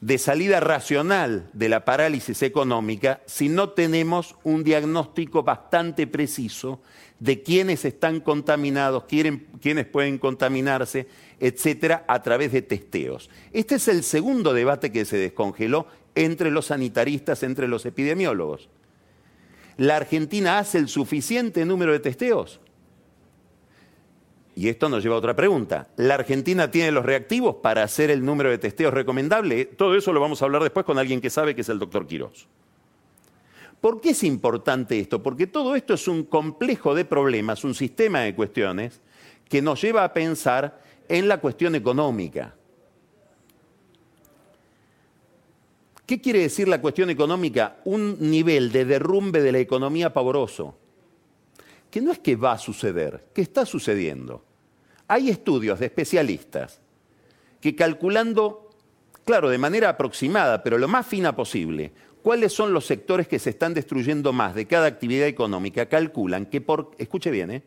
de 0.00 0.18
salida 0.18 0.58
racional 0.58 1.50
de 1.52 1.68
la 1.68 1.84
parálisis 1.84 2.42
económica, 2.42 3.20
si 3.26 3.48
no 3.48 3.68
tenemos 3.68 4.34
un 4.42 4.64
diagnóstico 4.64 5.44
bastante 5.44 6.08
preciso 6.08 6.80
de 7.20 7.44
quiénes 7.44 7.84
están 7.84 8.18
contaminados, 8.18 9.04
quiénes 9.04 9.86
pueden 9.86 10.18
contaminarse, 10.18 11.06
etcétera, 11.38 12.06
a 12.08 12.24
través 12.24 12.50
de 12.50 12.62
testeos. 12.62 13.30
Este 13.52 13.76
es 13.76 13.86
el 13.86 14.02
segundo 14.02 14.52
debate 14.52 14.90
que 14.90 15.04
se 15.04 15.16
descongeló 15.16 15.86
entre 16.16 16.50
los 16.50 16.66
sanitaristas, 16.66 17.44
entre 17.44 17.68
los 17.68 17.86
epidemiólogos. 17.86 18.68
¿La 19.78 19.96
Argentina 19.96 20.58
hace 20.58 20.76
el 20.76 20.88
suficiente 20.88 21.64
número 21.64 21.92
de 21.92 22.00
testeos? 22.00 22.60
Y 24.56 24.68
esto 24.68 24.88
nos 24.88 25.04
lleva 25.04 25.14
a 25.14 25.18
otra 25.18 25.36
pregunta. 25.36 25.86
¿La 25.96 26.16
Argentina 26.16 26.68
tiene 26.68 26.90
los 26.90 27.06
reactivos 27.06 27.56
para 27.62 27.84
hacer 27.84 28.10
el 28.10 28.24
número 28.24 28.50
de 28.50 28.58
testeos 28.58 28.92
recomendable? 28.92 29.66
Todo 29.66 29.94
eso 29.94 30.12
lo 30.12 30.20
vamos 30.20 30.42
a 30.42 30.46
hablar 30.46 30.64
después 30.64 30.84
con 30.84 30.98
alguien 30.98 31.20
que 31.20 31.30
sabe, 31.30 31.54
que 31.54 31.60
es 31.60 31.68
el 31.68 31.78
doctor 31.78 32.08
Quirós. 32.08 32.48
¿Por 33.80 34.00
qué 34.00 34.10
es 34.10 34.24
importante 34.24 34.98
esto? 34.98 35.22
Porque 35.22 35.46
todo 35.46 35.76
esto 35.76 35.94
es 35.94 36.08
un 36.08 36.24
complejo 36.24 36.96
de 36.96 37.04
problemas, 37.04 37.62
un 37.62 37.76
sistema 37.76 38.22
de 38.22 38.34
cuestiones 38.34 39.00
que 39.48 39.62
nos 39.62 39.80
lleva 39.80 40.02
a 40.02 40.12
pensar 40.12 40.82
en 41.08 41.28
la 41.28 41.38
cuestión 41.38 41.76
económica. 41.76 42.57
¿Qué 46.08 46.22
quiere 46.22 46.38
decir 46.38 46.68
la 46.68 46.80
cuestión 46.80 47.10
económica? 47.10 47.76
Un 47.84 48.16
nivel 48.30 48.72
de 48.72 48.86
derrumbe 48.86 49.42
de 49.42 49.52
la 49.52 49.58
economía 49.58 50.10
pavoroso, 50.14 50.74
que 51.90 52.00
no 52.00 52.10
es 52.10 52.18
que 52.18 52.34
va 52.34 52.52
a 52.52 52.58
suceder, 52.58 53.26
que 53.34 53.42
está 53.42 53.66
sucediendo. 53.66 54.42
Hay 55.06 55.28
estudios 55.28 55.78
de 55.78 55.84
especialistas 55.84 56.80
que 57.60 57.76
calculando, 57.76 58.70
claro, 59.26 59.50
de 59.50 59.58
manera 59.58 59.90
aproximada, 59.90 60.62
pero 60.62 60.78
lo 60.78 60.88
más 60.88 61.06
fina 61.06 61.36
posible, 61.36 61.92
cuáles 62.22 62.54
son 62.54 62.72
los 62.72 62.86
sectores 62.86 63.28
que 63.28 63.38
se 63.38 63.50
están 63.50 63.74
destruyendo 63.74 64.32
más 64.32 64.54
de 64.54 64.64
cada 64.64 64.86
actividad 64.86 65.26
económica, 65.26 65.90
calculan 65.90 66.46
que 66.46 66.62
por, 66.62 66.92
escuche 66.96 67.30
bien, 67.30 67.50
¿eh? 67.50 67.62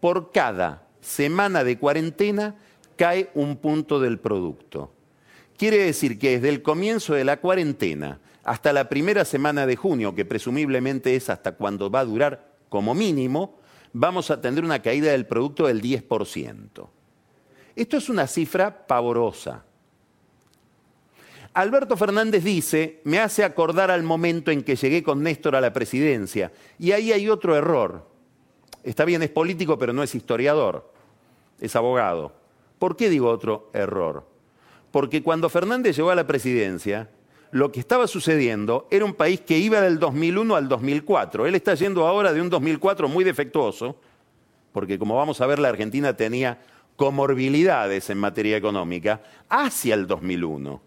por 0.00 0.32
cada 0.32 0.88
semana 1.02 1.62
de 1.62 1.76
cuarentena 1.78 2.56
cae 2.96 3.28
un 3.34 3.58
punto 3.58 4.00
del 4.00 4.18
producto. 4.18 4.95
Quiere 5.56 5.78
decir 5.78 6.18
que 6.18 6.32
desde 6.32 6.50
el 6.50 6.62
comienzo 6.62 7.14
de 7.14 7.24
la 7.24 7.38
cuarentena 7.38 8.20
hasta 8.44 8.72
la 8.72 8.88
primera 8.88 9.24
semana 9.24 9.66
de 9.66 9.76
junio, 9.76 10.14
que 10.14 10.24
presumiblemente 10.24 11.16
es 11.16 11.30
hasta 11.30 11.52
cuando 11.52 11.90
va 11.90 12.00
a 12.00 12.04
durar 12.04 12.56
como 12.68 12.94
mínimo, 12.94 13.58
vamos 13.92 14.30
a 14.30 14.40
tener 14.40 14.64
una 14.64 14.82
caída 14.82 15.10
del 15.12 15.26
producto 15.26 15.66
del 15.66 15.82
10%. 15.82 16.88
Esto 17.74 17.96
es 17.96 18.08
una 18.08 18.26
cifra 18.26 18.86
pavorosa. 18.86 19.64
Alberto 21.54 21.96
Fernández 21.96 22.44
dice, 22.44 23.00
me 23.04 23.18
hace 23.18 23.42
acordar 23.42 23.90
al 23.90 24.02
momento 24.02 24.50
en 24.50 24.62
que 24.62 24.76
llegué 24.76 25.02
con 25.02 25.22
Néstor 25.22 25.56
a 25.56 25.60
la 25.60 25.72
presidencia. 25.72 26.52
Y 26.78 26.92
ahí 26.92 27.12
hay 27.12 27.30
otro 27.30 27.56
error. 27.56 28.06
Está 28.84 29.06
bien, 29.06 29.22
es 29.22 29.30
político, 29.30 29.78
pero 29.78 29.94
no 29.94 30.02
es 30.02 30.14
historiador, 30.14 30.92
es 31.58 31.74
abogado. 31.74 32.34
¿Por 32.78 32.94
qué 32.94 33.08
digo 33.08 33.30
otro 33.30 33.70
error? 33.72 34.35
Porque 34.96 35.22
cuando 35.22 35.50
Fernández 35.50 35.94
llegó 35.94 36.08
a 36.08 36.14
la 36.14 36.26
presidencia, 36.26 37.10
lo 37.50 37.70
que 37.70 37.80
estaba 37.80 38.06
sucediendo 38.06 38.88
era 38.90 39.04
un 39.04 39.12
país 39.12 39.42
que 39.42 39.58
iba 39.58 39.82
del 39.82 39.98
2001 39.98 40.56
al 40.56 40.70
2004. 40.70 41.44
Él 41.44 41.54
está 41.54 41.74
yendo 41.74 42.06
ahora 42.06 42.32
de 42.32 42.40
un 42.40 42.48
2004 42.48 43.06
muy 43.06 43.22
defectuoso, 43.22 44.00
porque 44.72 44.98
como 44.98 45.14
vamos 45.14 45.42
a 45.42 45.46
ver, 45.46 45.58
la 45.58 45.68
Argentina 45.68 46.16
tenía 46.16 46.62
comorbilidades 46.96 48.08
en 48.08 48.16
materia 48.16 48.56
económica, 48.56 49.20
hacia 49.50 49.94
el 49.94 50.06
2001. 50.06 50.80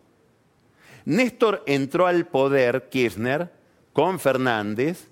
Néstor 1.06 1.62
entró 1.68 2.08
al 2.08 2.25
poder, 2.25 2.89
Kirchner, 2.89 3.51
con 3.94 4.20
Fernández, 4.20 5.10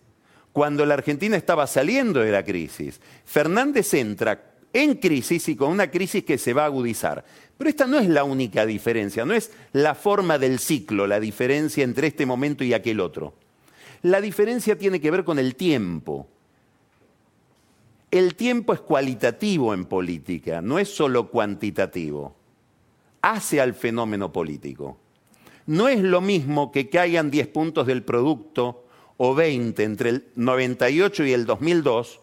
cuando 0.52 0.88
la 0.88 0.96
Argentina 0.96 1.38
estaba 1.38 1.68
saliendo 1.68 2.22
de 2.22 2.32
la 2.32 2.44
crisis. 2.44 3.00
Fernández 3.26 3.94
entra 3.94 4.56
en 4.74 4.96
crisis 4.96 5.50
y 5.50 5.56
con 5.56 5.70
una 5.72 5.92
crisis 5.92 6.24
que 6.24 6.38
se 6.38 6.54
va 6.54 6.64
a 6.64 6.66
agudizar. 6.66 7.24
Pero 7.58 7.70
esta 7.70 7.88
no 7.88 7.98
es 7.98 8.08
la 8.08 8.24
única 8.24 8.66
diferencia, 8.66 9.26
no 9.26 9.34
es 9.34 9.52
la 9.74 9.96
forma 9.96 10.38
del 10.38 10.60
ciclo, 10.60 11.08
la 11.08 11.20
diferencia 11.20 11.84
entre 11.84 12.08
este 12.08 12.26
momento 12.26 12.64
y 12.64 12.74
aquel 12.74 13.00
otro. 13.00 13.34
La 14.04 14.22
diferencia 14.22 14.78
tiene 14.78 15.02
que 15.02 15.10
ver 15.10 15.24
con 15.24 15.40
el 15.40 15.56
tiempo. 15.56 16.28
El 18.12 18.36
tiempo 18.36 18.74
es 18.74 18.80
cualitativo 18.80 19.74
en 19.74 19.86
política, 19.86 20.62
no 20.62 20.78
es 20.78 20.90
solo 20.90 21.30
cuantitativo. 21.30 22.36
Hace 23.22 23.60
al 23.60 23.74
fenómeno 23.74 24.32
político. 24.32 24.98
No 25.66 25.88
es 25.88 26.02
lo 26.02 26.22
mismo 26.22 26.72
que 26.72 26.90
caigan 26.90 27.32
10 27.32 27.48
puntos 27.48 27.88
del 27.88 28.04
producto 28.04 28.86
o 29.18 29.34
20 29.34 29.84
entre 29.84 30.10
el 30.12 30.28
98 30.36 31.26
y 31.26 31.34
el 31.34 31.46
2002, 31.46 32.22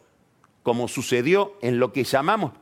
como 0.63 0.89
sucedió 0.89 1.59
en 1.61 1.79
lo 1.81 1.93
que 1.93 2.05
llamamos 2.05 2.53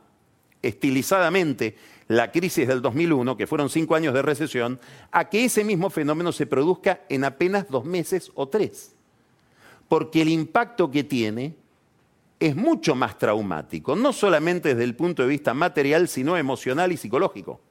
estilizadamente 0.63 1.75
la 2.07 2.31
crisis 2.31 2.67
del 2.67 2.81
2001, 2.81 3.37
que 3.37 3.47
fueron 3.47 3.69
cinco 3.69 3.95
años 3.95 4.13
de 4.13 4.21
recesión, 4.21 4.79
a 5.11 5.29
que 5.29 5.45
ese 5.45 5.63
mismo 5.63 5.89
fenómeno 5.89 6.31
se 6.31 6.45
produzca 6.45 7.01
en 7.09 7.23
apenas 7.23 7.69
dos 7.69 7.85
meses 7.85 8.31
o 8.35 8.47
tres. 8.47 8.95
Porque 9.87 10.21
el 10.21 10.29
impacto 10.29 10.89
que 10.89 11.03
tiene 11.03 11.55
es 12.39 12.55
mucho 12.55 12.95
más 12.95 13.17
traumático, 13.17 13.95
no 13.95 14.11
solamente 14.11 14.69
desde 14.69 14.83
el 14.83 14.95
punto 14.95 15.21
de 15.21 15.29
vista 15.29 15.53
material, 15.53 16.07
sino 16.07 16.35
emocional 16.35 16.91
y 16.91 16.97
psicológico. 16.97 17.61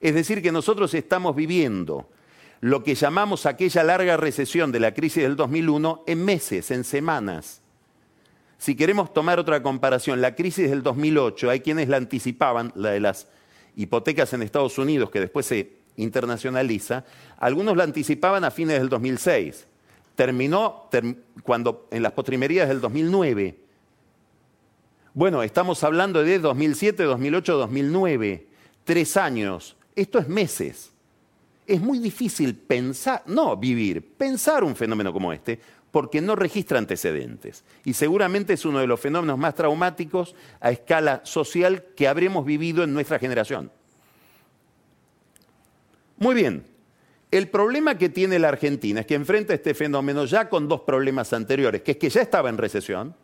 Es 0.00 0.14
decir, 0.14 0.42
que 0.42 0.52
nosotros 0.52 0.92
estamos 0.94 1.34
viviendo 1.34 2.10
lo 2.60 2.82
que 2.82 2.94
llamamos 2.94 3.46
aquella 3.46 3.82
larga 3.84 4.16
recesión 4.16 4.72
de 4.72 4.80
la 4.80 4.92
crisis 4.92 5.22
del 5.22 5.36
2001 5.36 6.04
en 6.06 6.24
meses, 6.24 6.70
en 6.70 6.84
semanas. 6.84 7.62
Si 8.58 8.74
queremos 8.74 9.12
tomar 9.12 9.38
otra 9.38 9.62
comparación, 9.62 10.20
la 10.20 10.34
crisis 10.34 10.70
del 10.70 10.82
2008, 10.82 11.50
hay 11.50 11.60
quienes 11.60 11.88
la 11.88 11.98
anticipaban, 11.98 12.72
la 12.74 12.90
de 12.90 13.00
las 13.00 13.28
hipotecas 13.76 14.32
en 14.32 14.42
Estados 14.42 14.78
Unidos, 14.78 15.10
que 15.10 15.20
después 15.20 15.46
se 15.46 15.70
internacionaliza, 15.96 17.04
algunos 17.38 17.76
la 17.76 17.84
anticipaban 17.84 18.44
a 18.44 18.50
fines 18.50 18.78
del 18.78 18.88
2006. 18.88 19.66
Terminó 20.14 20.88
cuando, 21.42 21.86
en 21.90 22.02
las 22.02 22.12
postrimerías 22.12 22.68
del 22.68 22.80
2009. 22.80 23.56
Bueno, 25.12 25.42
estamos 25.42 25.84
hablando 25.84 26.22
de 26.22 26.38
2007, 26.38 27.02
2008, 27.04 27.56
2009. 27.56 28.46
Tres 28.84 29.16
años. 29.16 29.76
Esto 29.94 30.18
es 30.18 30.28
meses. 30.28 30.92
es 31.66 31.80
muy 31.80 31.98
difícil 31.98 32.54
pensar, 32.54 33.22
no 33.26 33.56
vivir, 33.56 34.14
pensar 34.16 34.62
un 34.62 34.76
fenómeno 34.76 35.12
como 35.12 35.32
este, 35.32 35.58
porque 35.96 36.20
no 36.20 36.36
registra 36.36 36.76
antecedentes. 36.76 37.64
Y 37.82 37.94
seguramente 37.94 38.52
es 38.52 38.66
uno 38.66 38.80
de 38.80 38.86
los 38.86 39.00
fenómenos 39.00 39.38
más 39.38 39.54
traumáticos 39.54 40.34
a 40.60 40.70
escala 40.70 41.22
social 41.24 41.84
que 41.96 42.06
habremos 42.06 42.44
vivido 42.44 42.84
en 42.84 42.92
nuestra 42.92 43.18
generación. 43.18 43.72
Muy 46.18 46.34
bien, 46.34 46.66
el 47.30 47.48
problema 47.48 47.96
que 47.96 48.10
tiene 48.10 48.38
la 48.38 48.48
Argentina 48.48 49.00
es 49.00 49.06
que 49.06 49.14
enfrenta 49.14 49.54
este 49.54 49.72
fenómeno 49.72 50.26
ya 50.26 50.50
con 50.50 50.68
dos 50.68 50.82
problemas 50.82 51.32
anteriores, 51.32 51.80
que 51.80 51.92
es 51.92 51.96
que 51.96 52.10
ya 52.10 52.20
estaba 52.20 52.50
en 52.50 52.58
recesión 52.58 53.14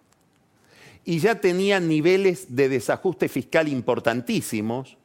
y 1.04 1.18
ya 1.18 1.42
tenía 1.42 1.78
niveles 1.78 2.56
de 2.56 2.70
desajuste 2.70 3.28
fiscal 3.28 3.68
importantísimos, 3.68 4.96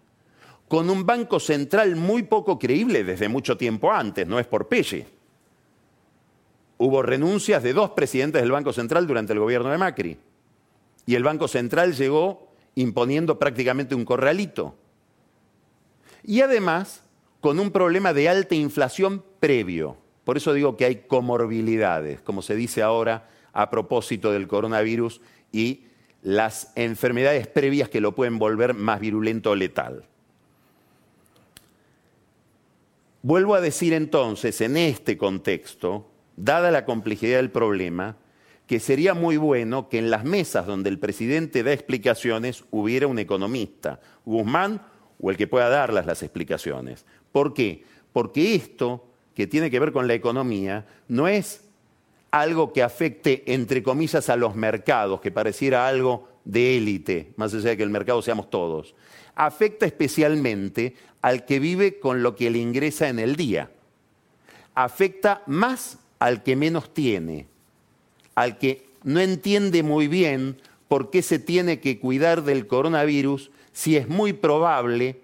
con 0.69 0.89
un 0.89 1.05
banco 1.05 1.38
central 1.41 1.97
muy 1.97 2.24
poco 2.24 2.57
creíble 2.57 3.03
desde 3.03 3.27
mucho 3.27 3.57
tiempo 3.57 3.91
antes, 3.91 4.25
no 4.25 4.39
es 4.39 4.47
por 4.47 4.69
Pelle. 4.69 5.16
Hubo 6.77 7.01
renuncias 7.01 7.63
de 7.63 7.74
dos 7.74 7.91
presidentes 7.91 8.41
del 8.41 8.51
Banco 8.51 8.74
Central 8.74 9.07
durante 9.07 9.34
el 9.34 9.39
gobierno 9.39 9.69
de 9.69 9.77
Macri. 9.77 10.17
Y 11.05 11.15
el 11.15 11.24
Banco 11.24 11.48
Central 11.48 11.93
llegó 11.93 12.48
imponiendo 12.75 13.39
prácticamente 13.39 13.96
un 13.96 14.05
corralito. 14.05 14.75
Y 16.24 16.41
además, 16.41 17.01
con 17.39 17.60
un 17.60 17.72
problema 17.72 18.13
de 18.13 18.29
alta 18.29 18.55
inflación 18.55 19.24
previo. 19.39 19.98
Por 20.24 20.38
eso 20.38 20.53
digo 20.53 20.75
que 20.75 20.86
hay 20.86 20.96
comorbilidades, 21.07 22.22
como 22.22 22.41
se 22.41 22.55
dice 22.55 22.84
ahora 22.84 23.29
a 23.53 23.69
propósito 23.69 24.31
del 24.31 24.48
coronavirus 24.48 25.22
y 25.51 25.86
las 26.22 26.74
enfermedades 26.75 27.48
previas 27.48 27.89
que 27.89 28.01
lo 28.01 28.13
pueden 28.13 28.38
volver 28.38 28.74
más 28.74 29.00
virulento 29.00 29.51
o 29.51 29.55
letal. 29.55 30.03
Vuelvo 33.22 33.55
a 33.55 33.62
decir 33.62 33.93
entonces, 33.93 34.62
en 34.62 34.77
este 34.77 35.17
contexto, 35.17 36.10
dada 36.38 36.72
la 36.72 36.86
complejidad 36.86 37.38
del 37.38 37.51
problema, 37.51 38.15
que 38.67 38.79
sería 38.79 39.13
muy 39.13 39.38
bueno 39.38 39.89
que 39.89 39.98
en 39.98 40.10
las 40.10 40.24
mesas 40.24 40.65
donde 40.65 40.89
el 40.89 41.00
presidente 41.00 41.63
da 41.63 41.74
explicaciones 41.74 42.63
hubiera 42.72 43.08
un 43.08 43.20
economista, 43.20 44.00
Guzmán 44.25 44.82
o 45.20 45.32
el 45.32 45.38
que 45.38 45.48
pueda 45.48 45.70
darlas 45.70 46.06
las 46.06 46.22
explicaciones. 46.24 47.06
¿Por 47.32 47.53
qué? 47.53 47.84
Porque 48.13 48.56
esto, 48.56 49.08
que 49.34 49.48
tiene 49.48 49.72
que 49.72 49.79
ver 49.79 49.91
con 49.91 50.08
la 50.08 50.13
economía, 50.13 50.86
no 51.08 51.27
es 51.27 51.63
algo 52.29 52.74
que 52.74 52.84
afecte, 52.84 53.44
entre 53.53 53.82
comillas, 53.82 54.29
a 54.29 54.36
los 54.36 54.56
mercados, 54.56 55.22
que 55.22 55.32
pareciera 55.32 55.88
algo 55.88 56.27
de 56.44 56.77
élite, 56.77 57.34
más 57.36 57.53
allá 57.53 57.70
de 57.70 57.77
que 57.77 57.84
el 57.84 57.89
mercado 57.89 58.22
seamos 58.22 58.50
todos. 58.50 58.96
Afecta 59.36 59.86
especialmente 59.86 60.96
al 61.22 61.46
que 61.46 61.60
vive 61.60 62.00
con 62.00 62.22
lo 62.22 62.36
que 62.36 62.50
le 62.50 62.60
ingresa 62.60 63.08
en 63.08 63.20
el 63.20 63.36
día. 63.36 63.72
Afecta 64.75 65.41
más 65.48 66.00
al 66.19 66.43
que 66.43 66.55
menos 66.55 66.93
tiene, 66.93 67.47
al 68.36 68.57
que 68.57 68.88
no 69.03 69.19
entiende 69.19 69.83
muy 69.83 70.07
bien 70.07 70.57
por 70.88 71.09
qué 71.09 71.21
se 71.21 71.39
tiene 71.39 71.79
que 71.79 72.00
cuidar 72.00 72.43
del 72.43 72.67
coronavirus 72.67 73.51
si 73.74 73.97
es 73.97 74.07
muy 74.07 74.33
probable 74.33 75.19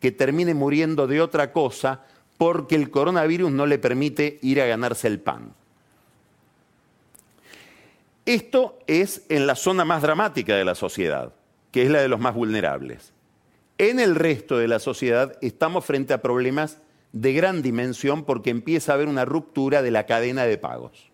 que 0.00 0.12
termine 0.12 0.54
muriendo 0.54 1.06
de 1.06 1.20
otra 1.20 1.52
cosa 1.52 2.04
porque 2.38 2.74
el 2.74 2.90
coronavirus 2.90 3.50
no 3.50 3.66
le 3.66 3.78
permite 3.78 4.38
ir 4.40 4.60
a 4.60 4.66
ganarse 4.66 5.06
el 5.06 5.20
pan. 5.20 5.52
Esto 8.24 8.78
es 8.86 9.24
en 9.28 9.46
la 9.46 9.56
zona 9.56 9.84
más 9.84 10.02
dramática 10.02 10.56
de 10.56 10.64
la 10.64 10.74
sociedad, 10.74 11.34
que 11.72 11.82
es 11.82 11.90
la 11.90 12.00
de 12.00 12.08
los 12.08 12.20
más 12.20 12.34
vulnerables. 12.34 13.12
En 13.76 13.98
el 13.98 14.14
resto 14.14 14.56
de 14.58 14.68
la 14.68 14.78
sociedad 14.78 15.36
estamos 15.42 15.84
frente 15.84 16.14
a 16.14 16.22
problemas 16.22 16.78
de 17.12 17.32
gran 17.32 17.62
dimensión 17.62 18.24
porque 18.24 18.50
empieza 18.50 18.92
a 18.92 18.94
haber 18.94 19.08
una 19.08 19.24
ruptura 19.24 19.82
de 19.82 19.90
la 19.90 20.06
cadena 20.06 20.44
de 20.44 20.58
pagos. 20.58 21.10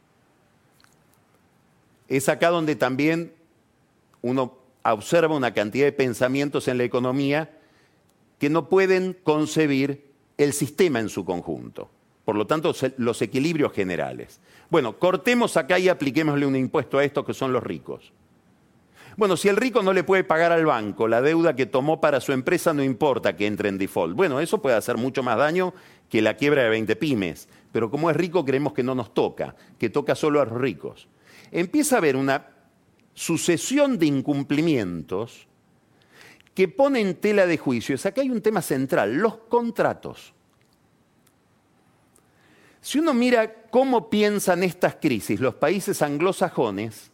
Es 2.08 2.28
acá 2.28 2.50
donde 2.50 2.76
también 2.76 3.32
uno 4.22 4.58
observa 4.84 5.34
una 5.34 5.54
cantidad 5.54 5.86
de 5.86 5.92
pensamientos 5.92 6.68
en 6.68 6.78
la 6.78 6.84
economía 6.84 7.50
que 8.38 8.50
no 8.50 8.68
pueden 8.68 9.16
concebir 9.22 10.06
el 10.36 10.52
sistema 10.52 11.00
en 11.00 11.08
su 11.08 11.24
conjunto. 11.24 11.90
Por 12.24 12.36
lo 12.36 12.46
tanto, 12.46 12.74
los 12.98 13.22
equilibrios 13.22 13.72
generales. 13.72 14.40
Bueno, 14.68 14.98
cortemos 14.98 15.56
acá 15.56 15.78
y 15.78 15.88
apliquémosle 15.88 16.44
un 16.44 16.56
impuesto 16.56 16.98
a 16.98 17.04
estos 17.04 17.24
que 17.24 17.34
son 17.34 17.52
los 17.52 17.62
ricos. 17.62 18.12
Bueno, 19.16 19.38
si 19.38 19.48
el 19.48 19.56
rico 19.56 19.82
no 19.82 19.94
le 19.94 20.04
puede 20.04 20.24
pagar 20.24 20.52
al 20.52 20.66
banco 20.66 21.08
la 21.08 21.22
deuda 21.22 21.56
que 21.56 21.64
tomó 21.64 22.00
para 22.00 22.20
su 22.20 22.32
empresa, 22.32 22.74
no 22.74 22.84
importa 22.84 23.34
que 23.34 23.46
entre 23.46 23.70
en 23.70 23.78
default. 23.78 24.14
Bueno, 24.14 24.40
eso 24.40 24.60
puede 24.60 24.76
hacer 24.76 24.98
mucho 24.98 25.22
más 25.22 25.38
daño 25.38 25.72
que 26.10 26.20
la 26.20 26.36
quiebra 26.36 26.64
de 26.64 26.68
20 26.68 26.96
pymes. 26.96 27.48
Pero 27.72 27.90
como 27.90 28.10
es 28.10 28.16
rico, 28.16 28.44
creemos 28.44 28.74
que 28.74 28.82
no 28.82 28.94
nos 28.94 29.14
toca, 29.14 29.56
que 29.78 29.88
toca 29.88 30.14
solo 30.14 30.42
a 30.42 30.44
los 30.44 30.60
ricos. 30.60 31.08
Empieza 31.50 31.96
a 31.96 31.98
haber 31.98 32.16
una 32.16 32.46
sucesión 33.14 33.98
de 33.98 34.04
incumplimientos 34.06 35.46
que 36.54 36.68
pone 36.68 37.00
en 37.00 37.14
tela 37.14 37.46
de 37.46 37.56
juicio. 37.56 37.96
Acá 37.96 38.20
hay 38.20 38.30
un 38.30 38.42
tema 38.42 38.60
central, 38.60 39.14
los 39.16 39.36
contratos. 39.36 40.34
Si 42.82 42.98
uno 42.98 43.14
mira 43.14 43.62
cómo 43.70 44.10
piensan 44.10 44.62
estas 44.62 44.96
crisis 44.96 45.40
los 45.40 45.54
países 45.54 46.02
anglosajones, 46.02 47.10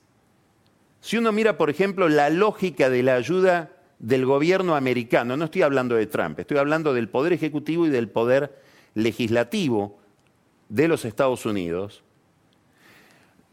si 1.02 1.18
uno 1.18 1.32
mira, 1.32 1.58
por 1.58 1.68
ejemplo, 1.68 2.08
la 2.08 2.30
lógica 2.30 2.88
de 2.88 3.02
la 3.02 3.16
ayuda 3.16 3.72
del 3.98 4.24
gobierno 4.24 4.76
americano, 4.76 5.36
no 5.36 5.46
estoy 5.46 5.62
hablando 5.62 5.96
de 5.96 6.06
Trump, 6.06 6.38
estoy 6.38 6.58
hablando 6.58 6.94
del 6.94 7.08
poder 7.08 7.32
ejecutivo 7.32 7.86
y 7.86 7.90
del 7.90 8.08
poder 8.08 8.62
legislativo 8.94 9.98
de 10.68 10.86
los 10.86 11.04
Estados 11.04 11.44
Unidos, 11.44 12.04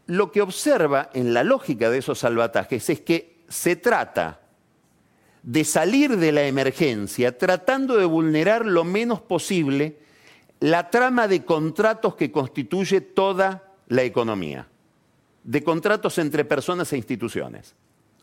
lo 0.06 0.30
que 0.30 0.42
observa 0.42 1.10
en 1.12 1.34
la 1.34 1.42
lógica 1.42 1.90
de 1.90 1.98
esos 1.98 2.20
salvatajes 2.20 2.88
es 2.88 3.00
que 3.00 3.42
se 3.48 3.74
trata 3.74 4.40
de 5.42 5.64
salir 5.64 6.18
de 6.18 6.30
la 6.30 6.44
emergencia 6.44 7.36
tratando 7.36 7.96
de 7.96 8.04
vulnerar 8.04 8.64
lo 8.64 8.84
menos 8.84 9.20
posible 9.20 9.98
la 10.60 10.88
trama 10.90 11.26
de 11.26 11.44
contratos 11.44 12.14
que 12.14 12.30
constituye 12.30 13.00
toda 13.00 13.74
la 13.88 14.04
economía, 14.04 14.68
de 15.44 15.62
contratos 15.64 16.18
entre 16.18 16.44
personas 16.44 16.92
e 16.92 16.96
instituciones, 16.96 17.74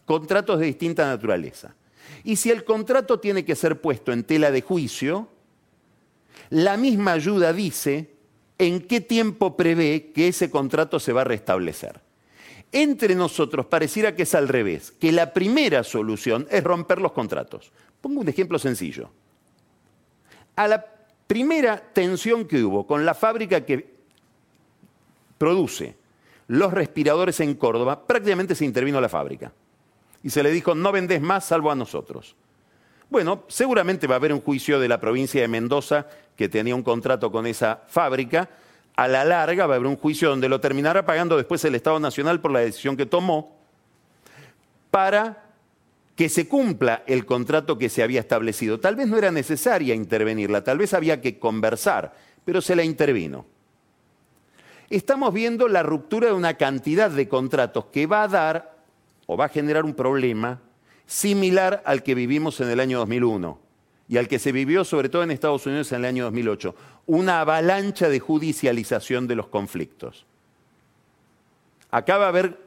contratos 0.05 0.59
de 0.59 0.67
distinta 0.67 1.07
naturaleza. 1.07 1.75
Y 2.23 2.37
si 2.37 2.51
el 2.51 2.63
contrato 2.63 3.19
tiene 3.19 3.43
que 3.43 3.55
ser 3.55 3.81
puesto 3.81 4.11
en 4.11 4.23
tela 4.23 4.51
de 4.51 4.61
juicio, 4.61 5.27
la 6.49 6.77
misma 6.77 7.13
ayuda 7.13 7.53
dice 7.53 8.11
en 8.57 8.81
qué 8.81 9.01
tiempo 9.01 9.55
prevé 9.55 10.11
que 10.13 10.29
ese 10.29 10.49
contrato 10.49 10.99
se 10.99 11.13
va 11.13 11.21
a 11.21 11.25
restablecer. 11.25 12.01
Entre 12.71 13.15
nosotros 13.15 13.65
pareciera 13.65 14.15
que 14.15 14.23
es 14.23 14.35
al 14.35 14.47
revés, 14.47 14.91
que 14.91 15.11
la 15.11 15.33
primera 15.33 15.83
solución 15.83 16.47
es 16.49 16.63
romper 16.63 16.99
los 16.99 17.13
contratos. 17.13 17.71
Pongo 18.01 18.21
un 18.21 18.29
ejemplo 18.29 18.59
sencillo. 18.59 19.09
A 20.55 20.67
la 20.67 20.85
primera 21.27 21.77
tensión 21.93 22.45
que 22.45 22.63
hubo 22.63 22.85
con 22.85 23.05
la 23.05 23.13
fábrica 23.13 23.65
que 23.65 23.97
produce 25.37 25.95
los 26.47 26.73
respiradores 26.73 27.39
en 27.39 27.55
Córdoba, 27.55 28.05
prácticamente 28.07 28.55
se 28.55 28.65
intervino 28.65 29.01
la 29.01 29.09
fábrica. 29.09 29.51
Y 30.23 30.29
se 30.29 30.43
le 30.43 30.51
dijo, 30.51 30.75
no 30.75 30.91
vendés 30.91 31.21
más 31.21 31.45
salvo 31.45 31.71
a 31.71 31.75
nosotros. 31.75 32.35
Bueno, 33.09 33.43
seguramente 33.47 34.07
va 34.07 34.15
a 34.15 34.17
haber 34.17 34.33
un 34.33 34.41
juicio 34.41 34.79
de 34.79 34.87
la 34.87 34.99
provincia 34.99 35.41
de 35.41 35.47
Mendoza 35.47 36.07
que 36.35 36.49
tenía 36.49 36.75
un 36.75 36.83
contrato 36.83 37.31
con 37.31 37.45
esa 37.47 37.83
fábrica. 37.87 38.49
A 38.95 39.07
la 39.07 39.23
larga 39.23 39.67
va 39.67 39.75
a 39.75 39.77
haber 39.77 39.87
un 39.87 39.95
juicio 39.95 40.29
donde 40.29 40.49
lo 40.49 40.59
terminará 40.59 41.05
pagando 41.05 41.37
después 41.37 41.63
el 41.65 41.75
Estado 41.75 41.99
Nacional 41.99 42.41
por 42.41 42.51
la 42.51 42.59
decisión 42.59 42.97
que 42.97 43.05
tomó 43.05 43.55
para 44.91 45.43
que 46.15 46.29
se 46.29 46.47
cumpla 46.47 47.03
el 47.05 47.25
contrato 47.25 47.77
que 47.77 47.89
se 47.89 48.01
había 48.01 48.19
establecido. 48.19 48.79
Tal 48.79 48.95
vez 48.95 49.07
no 49.07 49.17
era 49.17 49.31
necesaria 49.31 49.93
intervenirla, 49.93 50.63
tal 50.63 50.79
vez 50.79 50.93
había 50.93 51.21
que 51.21 51.37
conversar, 51.37 52.13
pero 52.43 52.59
se 52.59 52.75
la 52.75 52.83
intervino. 52.83 53.45
Estamos 54.89 55.33
viendo 55.33 55.67
la 55.67 55.83
ruptura 55.83 56.27
de 56.27 56.33
una 56.33 56.53
cantidad 56.53 57.11
de 57.11 57.27
contratos 57.27 57.85
que 57.91 58.07
va 58.07 58.23
a 58.23 58.27
dar 58.27 58.77
o 59.25 59.35
va 59.35 59.45
a 59.45 59.49
generar 59.49 59.83
un 59.83 59.93
problema 59.93 60.61
similar 61.05 61.81
al 61.85 62.03
que 62.03 62.15
vivimos 62.15 62.61
en 62.61 62.69
el 62.69 62.79
año 62.79 62.99
2001 62.99 63.59
y 64.07 64.17
al 64.17 64.29
que 64.29 64.39
se 64.39 64.53
vivió 64.53 64.85
sobre 64.85 65.09
todo 65.09 65.23
en 65.23 65.31
Estados 65.31 65.65
Unidos 65.65 65.91
en 65.91 65.99
el 65.99 66.05
año 66.05 66.23
2008, 66.25 66.75
una 67.07 67.41
avalancha 67.41 68.07
de 68.07 68.21
judicialización 68.21 69.27
de 69.27 69.35
los 69.35 69.47
conflictos. 69.47 70.25
Acá 71.91 72.17
va 72.17 72.25
a 72.25 72.29
haber 72.29 72.57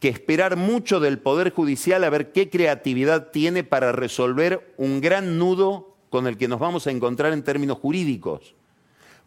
que 0.00 0.08
esperar 0.08 0.56
mucho 0.56 0.98
del 0.98 1.20
Poder 1.20 1.52
Judicial 1.52 2.02
a 2.02 2.10
ver 2.10 2.32
qué 2.32 2.50
creatividad 2.50 3.30
tiene 3.30 3.62
para 3.62 3.92
resolver 3.92 4.74
un 4.76 5.00
gran 5.00 5.38
nudo 5.38 5.94
con 6.08 6.26
el 6.26 6.36
que 6.36 6.48
nos 6.48 6.58
vamos 6.58 6.88
a 6.88 6.90
encontrar 6.90 7.32
en 7.32 7.44
términos 7.44 7.78
jurídicos. 7.78 8.54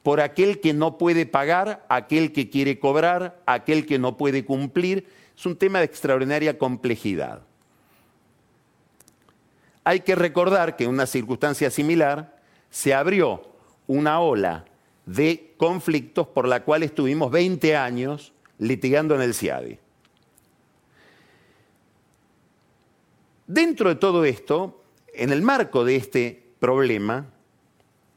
Por 0.03 0.21
aquel 0.21 0.59
que 0.59 0.73
no 0.73 0.97
puede 0.97 1.25
pagar, 1.25 1.85
aquel 1.89 2.33
que 2.33 2.49
quiere 2.49 2.77
cobrar, 2.77 3.41
aquel 3.45 3.85
que 3.85 3.97
no 3.97 4.17
puede 4.17 4.45
cumplir. 4.45 5.07
Es 5.35 5.45
un 5.45 5.55
tema 5.55 5.79
de 5.79 5.85
extraordinaria 5.85 6.57
complejidad. 6.57 7.41
Hay 9.85 10.01
que 10.01 10.15
recordar 10.15 10.75
que 10.75 10.83
en 10.83 10.91
una 10.91 11.05
circunstancia 11.05 11.69
similar 11.71 12.37
se 12.69 12.93
abrió 12.93 13.43
una 13.87 14.19
ola 14.19 14.65
de 15.05 15.53
conflictos 15.57 16.27
por 16.27 16.47
la 16.47 16.63
cual 16.63 16.83
estuvimos 16.83 17.31
20 17.31 17.75
años 17.75 18.33
litigando 18.59 19.15
en 19.15 19.21
el 19.21 19.33
CIADI. 19.33 19.79
Dentro 23.47 23.89
de 23.89 23.95
todo 23.95 24.23
esto, 24.23 24.81
en 25.13 25.31
el 25.31 25.41
marco 25.41 25.83
de 25.83 25.97
este 25.97 26.43
problema, 26.59 27.32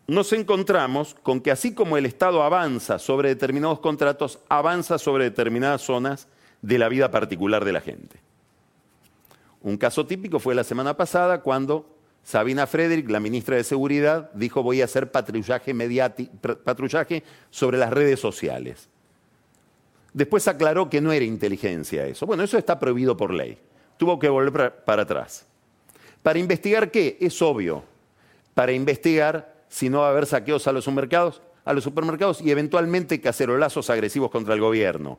nos 0.06 0.32
encontramos 0.32 1.16
con 1.22 1.40
que 1.40 1.50
así 1.50 1.74
como 1.74 1.96
el 1.96 2.06
Estado 2.06 2.42
avanza 2.42 2.98
sobre 2.98 3.30
determinados 3.30 3.80
contratos, 3.80 4.38
avanza 4.48 4.98
sobre 4.98 5.24
determinadas 5.24 5.82
zonas 5.82 6.28
de 6.62 6.78
la 6.78 6.88
vida 6.88 7.10
particular 7.10 7.64
de 7.64 7.72
la 7.72 7.80
gente. 7.80 8.20
Un 9.62 9.76
caso 9.76 10.06
típico 10.06 10.38
fue 10.38 10.54
la 10.54 10.64
semana 10.64 10.96
pasada 10.96 11.42
cuando 11.42 11.96
Sabina 12.22 12.66
Frederick, 12.66 13.10
la 13.10 13.20
ministra 13.20 13.56
de 13.56 13.64
Seguridad, 13.64 14.30
dijo 14.32 14.62
voy 14.62 14.80
a 14.80 14.84
hacer 14.84 15.10
patrullaje, 15.10 15.74
patrullaje 16.64 17.24
sobre 17.50 17.78
las 17.78 17.92
redes 17.92 18.20
sociales. 18.20 18.88
Después 20.12 20.48
aclaró 20.48 20.88
que 20.88 21.00
no 21.00 21.12
era 21.12 21.24
inteligencia 21.24 22.06
eso. 22.06 22.26
Bueno, 22.26 22.42
eso 22.42 22.56
está 22.56 22.78
prohibido 22.78 23.16
por 23.16 23.34
ley. 23.34 23.58
Tuvo 23.96 24.18
que 24.18 24.28
volver 24.28 24.84
para 24.84 25.02
atrás. 25.02 25.46
¿Para 26.22 26.38
investigar 26.38 26.90
qué? 26.90 27.18
Es 27.20 27.42
obvio. 27.42 27.84
Para 28.54 28.72
investigar 28.72 29.55
si 29.68 29.88
no 29.88 30.00
va 30.00 30.08
a 30.08 30.10
haber 30.10 30.26
saqueos 30.26 30.66
a 30.66 30.72
los 30.72 30.84
supermercados, 30.84 31.42
a 31.64 31.72
los 31.72 31.84
supermercados 31.84 32.40
y 32.40 32.50
eventualmente 32.50 33.20
cacerolazos 33.20 33.90
agresivos 33.90 34.30
contra 34.30 34.54
el 34.54 34.60
gobierno. 34.60 35.18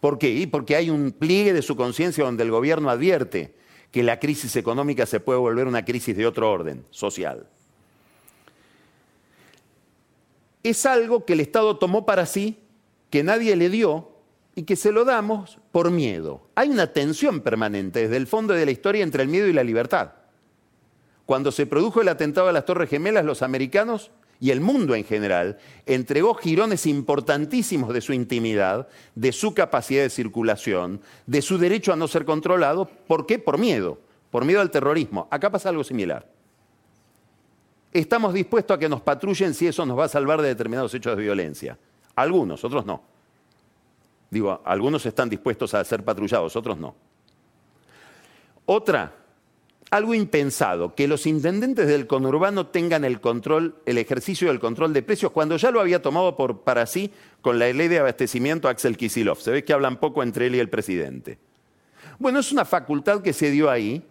¿Por 0.00 0.18
qué? 0.18 0.48
porque 0.50 0.76
hay 0.76 0.90
un 0.90 1.12
pliegue 1.12 1.52
de 1.52 1.62
su 1.62 1.76
conciencia 1.76 2.24
donde 2.24 2.42
el 2.42 2.50
gobierno 2.50 2.90
advierte 2.90 3.54
que 3.90 4.02
la 4.02 4.18
crisis 4.18 4.56
económica 4.56 5.04
se 5.06 5.20
puede 5.20 5.38
volver 5.38 5.66
una 5.66 5.84
crisis 5.84 6.16
de 6.16 6.26
otro 6.26 6.50
orden, 6.50 6.84
social. 6.90 7.46
Es 10.62 10.86
algo 10.86 11.24
que 11.24 11.34
el 11.34 11.40
Estado 11.40 11.76
tomó 11.76 12.06
para 12.06 12.26
sí, 12.26 12.58
que 13.10 13.22
nadie 13.22 13.56
le 13.56 13.68
dio 13.68 14.10
y 14.54 14.64
que 14.64 14.76
se 14.76 14.92
lo 14.92 15.04
damos 15.04 15.58
por 15.72 15.90
miedo. 15.90 16.42
Hay 16.54 16.68
una 16.68 16.92
tensión 16.92 17.40
permanente 17.40 18.02
desde 18.02 18.16
el 18.16 18.26
fondo 18.26 18.54
de 18.54 18.64
la 18.64 18.70
historia 18.70 19.02
entre 19.02 19.22
el 19.22 19.28
miedo 19.28 19.48
y 19.48 19.52
la 19.52 19.64
libertad. 19.64 20.12
Cuando 21.30 21.52
se 21.52 21.64
produjo 21.64 22.00
el 22.00 22.08
atentado 22.08 22.48
a 22.48 22.52
las 22.52 22.64
Torres 22.64 22.90
Gemelas, 22.90 23.24
los 23.24 23.42
americanos 23.42 24.10
y 24.40 24.50
el 24.50 24.60
mundo 24.60 24.96
en 24.96 25.04
general 25.04 25.58
entregó 25.86 26.34
girones 26.34 26.86
importantísimos 26.86 27.94
de 27.94 28.00
su 28.00 28.12
intimidad, 28.12 28.88
de 29.14 29.30
su 29.30 29.54
capacidad 29.54 30.02
de 30.02 30.10
circulación, 30.10 31.00
de 31.26 31.40
su 31.40 31.56
derecho 31.56 31.92
a 31.92 31.96
no 31.96 32.08
ser 32.08 32.24
controlado. 32.24 32.86
¿Por 33.06 33.26
qué? 33.26 33.38
Por 33.38 33.58
miedo, 33.58 34.00
por 34.32 34.44
miedo 34.44 34.60
al 34.60 34.72
terrorismo. 34.72 35.28
Acá 35.30 35.50
pasa 35.52 35.68
algo 35.68 35.84
similar. 35.84 36.26
Estamos 37.92 38.34
dispuestos 38.34 38.76
a 38.76 38.80
que 38.80 38.88
nos 38.88 39.00
patrullen 39.00 39.54
si 39.54 39.68
eso 39.68 39.86
nos 39.86 39.96
va 39.96 40.06
a 40.06 40.08
salvar 40.08 40.42
de 40.42 40.48
determinados 40.48 40.92
hechos 40.94 41.16
de 41.16 41.22
violencia. 41.22 41.78
Algunos, 42.16 42.64
otros 42.64 42.84
no. 42.84 43.04
Digo, 44.30 44.60
algunos 44.64 45.06
están 45.06 45.28
dispuestos 45.28 45.74
a 45.74 45.84
ser 45.84 46.02
patrullados, 46.02 46.56
otros 46.56 46.76
no. 46.76 46.96
Otra, 48.66 49.19
algo 49.90 50.14
impensado, 50.14 50.94
que 50.94 51.08
los 51.08 51.26
intendentes 51.26 51.88
del 51.88 52.06
conurbano 52.06 52.68
tengan 52.68 53.04
el 53.04 53.20
control, 53.20 53.74
el 53.86 53.98
ejercicio 53.98 54.48
del 54.48 54.60
control 54.60 54.92
de 54.92 55.02
precios, 55.02 55.32
cuando 55.32 55.56
ya 55.56 55.72
lo 55.72 55.80
había 55.80 56.00
tomado 56.00 56.36
por, 56.36 56.60
para 56.60 56.86
sí 56.86 57.10
con 57.40 57.58
la 57.58 57.72
ley 57.72 57.88
de 57.88 57.98
abastecimiento 57.98 58.68
Axel 58.68 58.96
Kisilov. 58.96 59.40
Se 59.40 59.50
ve 59.50 59.64
que 59.64 59.72
hablan 59.72 59.98
poco 59.98 60.22
entre 60.22 60.46
él 60.46 60.54
y 60.54 60.60
el 60.60 60.70
presidente. 60.70 61.38
Bueno, 62.20 62.38
es 62.38 62.52
una 62.52 62.64
facultad 62.64 63.20
que 63.20 63.32
se 63.32 63.50
dio 63.50 63.68
ahí, 63.68 64.04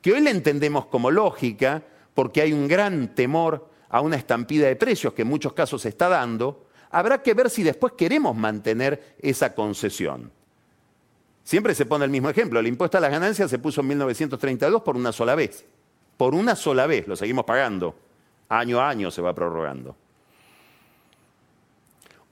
que 0.00 0.12
hoy 0.12 0.20
la 0.20 0.30
entendemos 0.30 0.86
como 0.86 1.10
lógica, 1.10 1.82
porque 2.14 2.40
hay 2.40 2.52
un 2.52 2.68
gran 2.68 3.14
temor 3.14 3.68
a 3.88 4.00
una 4.00 4.16
estampida 4.16 4.68
de 4.68 4.76
precios 4.76 5.14
que 5.14 5.22
en 5.22 5.28
muchos 5.28 5.52
casos 5.52 5.82
se 5.82 5.88
está 5.88 6.08
dando. 6.08 6.66
Habrá 6.90 7.22
que 7.22 7.34
ver 7.34 7.50
si 7.50 7.64
después 7.64 7.94
queremos 7.94 8.36
mantener 8.36 9.16
esa 9.20 9.54
concesión. 9.54 10.30
Siempre 11.48 11.74
se 11.74 11.86
pone 11.86 12.04
el 12.04 12.10
mismo 12.10 12.28
ejemplo. 12.28 12.60
El 12.60 12.66
impuesto 12.66 12.98
a 12.98 13.00
las 13.00 13.10
ganancias 13.10 13.48
se 13.48 13.58
puso 13.58 13.80
en 13.80 13.86
1932 13.86 14.82
por 14.82 14.96
una 14.96 15.12
sola 15.12 15.34
vez. 15.34 15.64
Por 16.18 16.34
una 16.34 16.54
sola 16.54 16.86
vez, 16.86 17.08
lo 17.08 17.16
seguimos 17.16 17.46
pagando. 17.46 17.96
Año 18.50 18.78
a 18.78 18.90
año 18.90 19.10
se 19.10 19.22
va 19.22 19.34
prorrogando. 19.34 19.96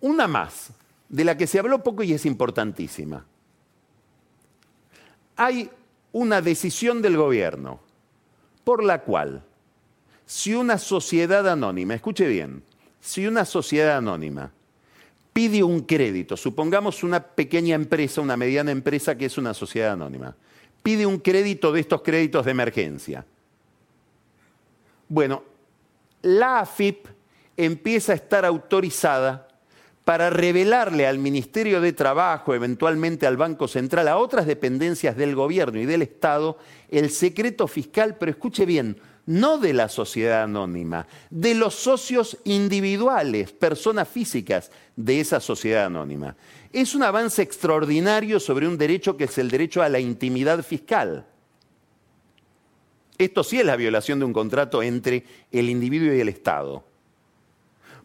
Una 0.02 0.28
más, 0.28 0.68
de 1.08 1.24
la 1.24 1.34
que 1.34 1.46
se 1.46 1.58
habló 1.58 1.82
poco 1.82 2.02
y 2.02 2.12
es 2.12 2.26
importantísima. 2.26 3.24
Hay 5.36 5.70
una 6.12 6.42
decisión 6.42 7.00
del 7.00 7.16
gobierno 7.16 7.80
por 8.64 8.84
la 8.84 9.00
cual, 9.00 9.42
si 10.26 10.54
una 10.54 10.76
sociedad 10.76 11.48
anónima, 11.48 11.94
escuche 11.94 12.28
bien, 12.28 12.62
si 13.00 13.26
una 13.26 13.46
sociedad 13.46 13.96
anónima 13.96 14.52
pide 15.36 15.62
un 15.62 15.80
crédito, 15.80 16.34
supongamos 16.34 17.02
una 17.02 17.22
pequeña 17.22 17.74
empresa, 17.74 18.22
una 18.22 18.38
mediana 18.38 18.70
empresa 18.70 19.18
que 19.18 19.26
es 19.26 19.36
una 19.36 19.52
sociedad 19.52 19.92
anónima, 19.92 20.34
pide 20.82 21.04
un 21.04 21.18
crédito 21.18 21.72
de 21.72 21.80
estos 21.80 22.00
créditos 22.00 22.46
de 22.46 22.52
emergencia. 22.52 23.22
Bueno, 25.06 25.42
la 26.22 26.60
AFIP 26.60 27.06
empieza 27.54 28.12
a 28.12 28.14
estar 28.14 28.46
autorizada 28.46 29.46
para 30.06 30.30
revelarle 30.30 31.06
al 31.06 31.18
Ministerio 31.18 31.82
de 31.82 31.92
Trabajo, 31.92 32.54
eventualmente 32.54 33.26
al 33.26 33.36
Banco 33.36 33.68
Central, 33.68 34.08
a 34.08 34.16
otras 34.16 34.46
dependencias 34.46 35.18
del 35.18 35.34
gobierno 35.34 35.78
y 35.78 35.84
del 35.84 36.00
Estado, 36.00 36.56
el 36.88 37.10
secreto 37.10 37.68
fiscal, 37.68 38.16
pero 38.18 38.30
escuche 38.30 38.64
bien, 38.64 38.96
no 39.26 39.58
de 39.58 39.72
la 39.72 39.88
sociedad 39.88 40.44
anónima, 40.44 41.06
de 41.30 41.54
los 41.54 41.74
socios 41.74 42.38
individuales, 42.44 43.52
personas 43.52 44.08
físicas 44.08 44.70
de 44.94 45.20
esa 45.20 45.40
sociedad 45.40 45.86
anónima. 45.86 46.36
Es 46.72 46.94
un 46.94 47.02
avance 47.02 47.42
extraordinario 47.42 48.38
sobre 48.40 48.68
un 48.68 48.78
derecho 48.78 49.16
que 49.16 49.24
es 49.24 49.36
el 49.38 49.50
derecho 49.50 49.82
a 49.82 49.88
la 49.88 49.98
intimidad 49.98 50.62
fiscal. 50.62 51.26
Esto 53.18 53.42
sí 53.42 53.58
es 53.58 53.66
la 53.66 53.76
violación 53.76 54.18
de 54.18 54.26
un 54.26 54.32
contrato 54.32 54.82
entre 54.82 55.24
el 55.50 55.70
individuo 55.70 56.14
y 56.14 56.20
el 56.20 56.28
Estado. 56.28 56.84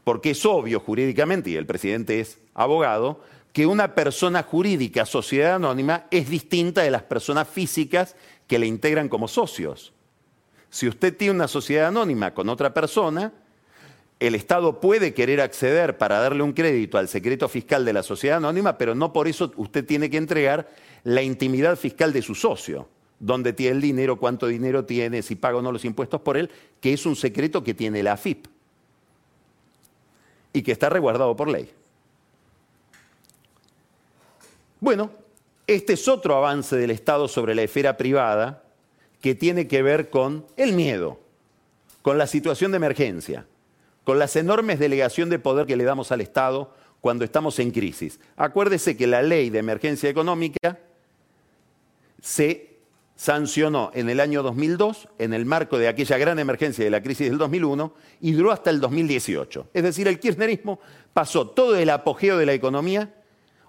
Porque 0.04 0.32
es 0.32 0.46
obvio 0.46 0.80
jurídicamente, 0.80 1.52
y 1.52 1.56
el 1.56 1.66
presidente 1.68 2.20
es 2.20 2.40
abogado, 2.56 3.22
que 3.54 3.66
una 3.66 3.94
persona 3.94 4.42
jurídica, 4.42 5.06
sociedad 5.06 5.56
anónima, 5.56 6.06
es 6.10 6.30
distinta 6.30 6.82
de 6.82 6.92
las 6.92 7.04
personas 7.04 7.48
físicas 7.48 8.16
que 8.48 8.58
le 8.58 8.66
integran 8.66 9.10
como 9.10 9.28
socios. 9.28 9.94
Si 10.72 10.88
usted 10.88 11.16
tiene 11.16 11.36
una 11.36 11.50
sociedad 11.50 11.90
anónima 11.90 12.34
con 12.34 12.48
otra 12.48 12.74
persona, 12.74 13.34
el 14.22 14.36
Estado 14.36 14.80
puede 14.80 15.14
querer 15.14 15.42
acceder 15.42 15.98
para 15.98 16.20
darle 16.20 16.44
un 16.44 16.54
crédito 16.54 16.98
al 16.98 17.10
secreto 17.10 17.50
fiscal 17.50 17.84
de 17.84 17.92
la 17.92 18.04
sociedad 18.04 18.38
anónima, 18.38 18.78
pero 18.78 18.96
no 18.96 19.12
por 19.12 19.28
eso 19.28 19.52
usted 19.58 19.86
tiene 19.86 20.10
que 20.10 20.16
entregar 20.16 20.70
la 21.04 21.22
intimidad 21.22 21.76
fiscal 21.76 22.14
de 22.14 22.22
su 22.22 22.36
socio, 22.36 22.88
dónde 23.20 23.52
tiene 23.52 23.76
el 23.76 23.82
dinero, 23.82 24.18
cuánto 24.18 24.48
dinero 24.48 24.86
tiene, 24.86 25.22
si 25.24 25.36
paga 25.36 25.58
o 25.58 25.62
no 25.62 25.74
los 25.74 25.84
impuestos 25.84 26.22
por 26.22 26.38
él, 26.38 26.50
que 26.80 26.94
es 26.94 27.06
un 27.06 27.18
secreto 27.18 27.64
que 27.64 27.74
tiene 27.74 28.02
la 28.02 28.14
AFIP 28.14 28.48
y 30.54 30.62
que 30.62 30.72
está 30.72 30.90
resguardado 30.90 31.36
por 31.36 31.50
ley. 31.50 31.70
Bueno, 34.80 35.12
este 35.68 35.94
es 35.94 36.08
otro 36.08 36.38
avance 36.38 36.78
del 36.78 36.92
Estado 36.92 37.28
sobre 37.28 37.56
la 37.56 37.64
esfera 37.64 37.98
privada 37.98 38.61
que 39.22 39.36
tiene 39.36 39.68
que 39.68 39.84
ver 39.84 40.10
con 40.10 40.46
el 40.58 40.74
miedo, 40.74 41.20
con 42.02 42.18
la 42.18 42.28
situación 42.28 42.72
de 42.72 42.78
emergencia, 42.78 43.46
con 44.04 44.20
las 44.20 44.36
enormes 44.36 44.80
delegación 44.80 45.30
de 45.30 45.40
poder 45.40 45.68
que 45.68 45.78
le 45.78 45.84
damos 45.84 46.12
al 46.12 46.22
Estado 46.22 46.74
cuando 47.00 47.24
estamos 47.24 47.60
en 47.60 47.72
crisis. 47.72 48.20
Acuérdese 48.36 48.98
que 48.98 49.08
la 49.08 49.22
ley 49.22 49.50
de 49.50 49.60
emergencia 49.60 50.10
económica 50.10 50.80
se 52.22 52.72
sancionó 53.16 53.92
en 53.94 54.10
el 54.10 54.20
año 54.20 54.42
2002 54.42 55.08
en 55.20 55.34
el 55.34 55.46
marco 55.46 55.78
de 55.78 55.88
aquella 55.88 56.18
gran 56.18 56.40
emergencia 56.40 56.84
de 56.84 56.90
la 56.90 57.04
crisis 57.04 57.30
del 57.30 57.38
2001 57.38 57.94
y 58.20 58.32
duró 58.32 58.52
hasta 58.52 58.72
el 58.72 58.80
2018. 58.80 59.70
Es 59.74 59.84
decir, 59.84 60.08
el 60.08 60.20
kirchnerismo 60.20 60.80
pasó 61.14 61.48
todo 61.48 61.76
el 61.76 61.92
apogeo 61.92 62.38
de 62.38 62.48
la 62.48 62.54
economía, 62.54 63.14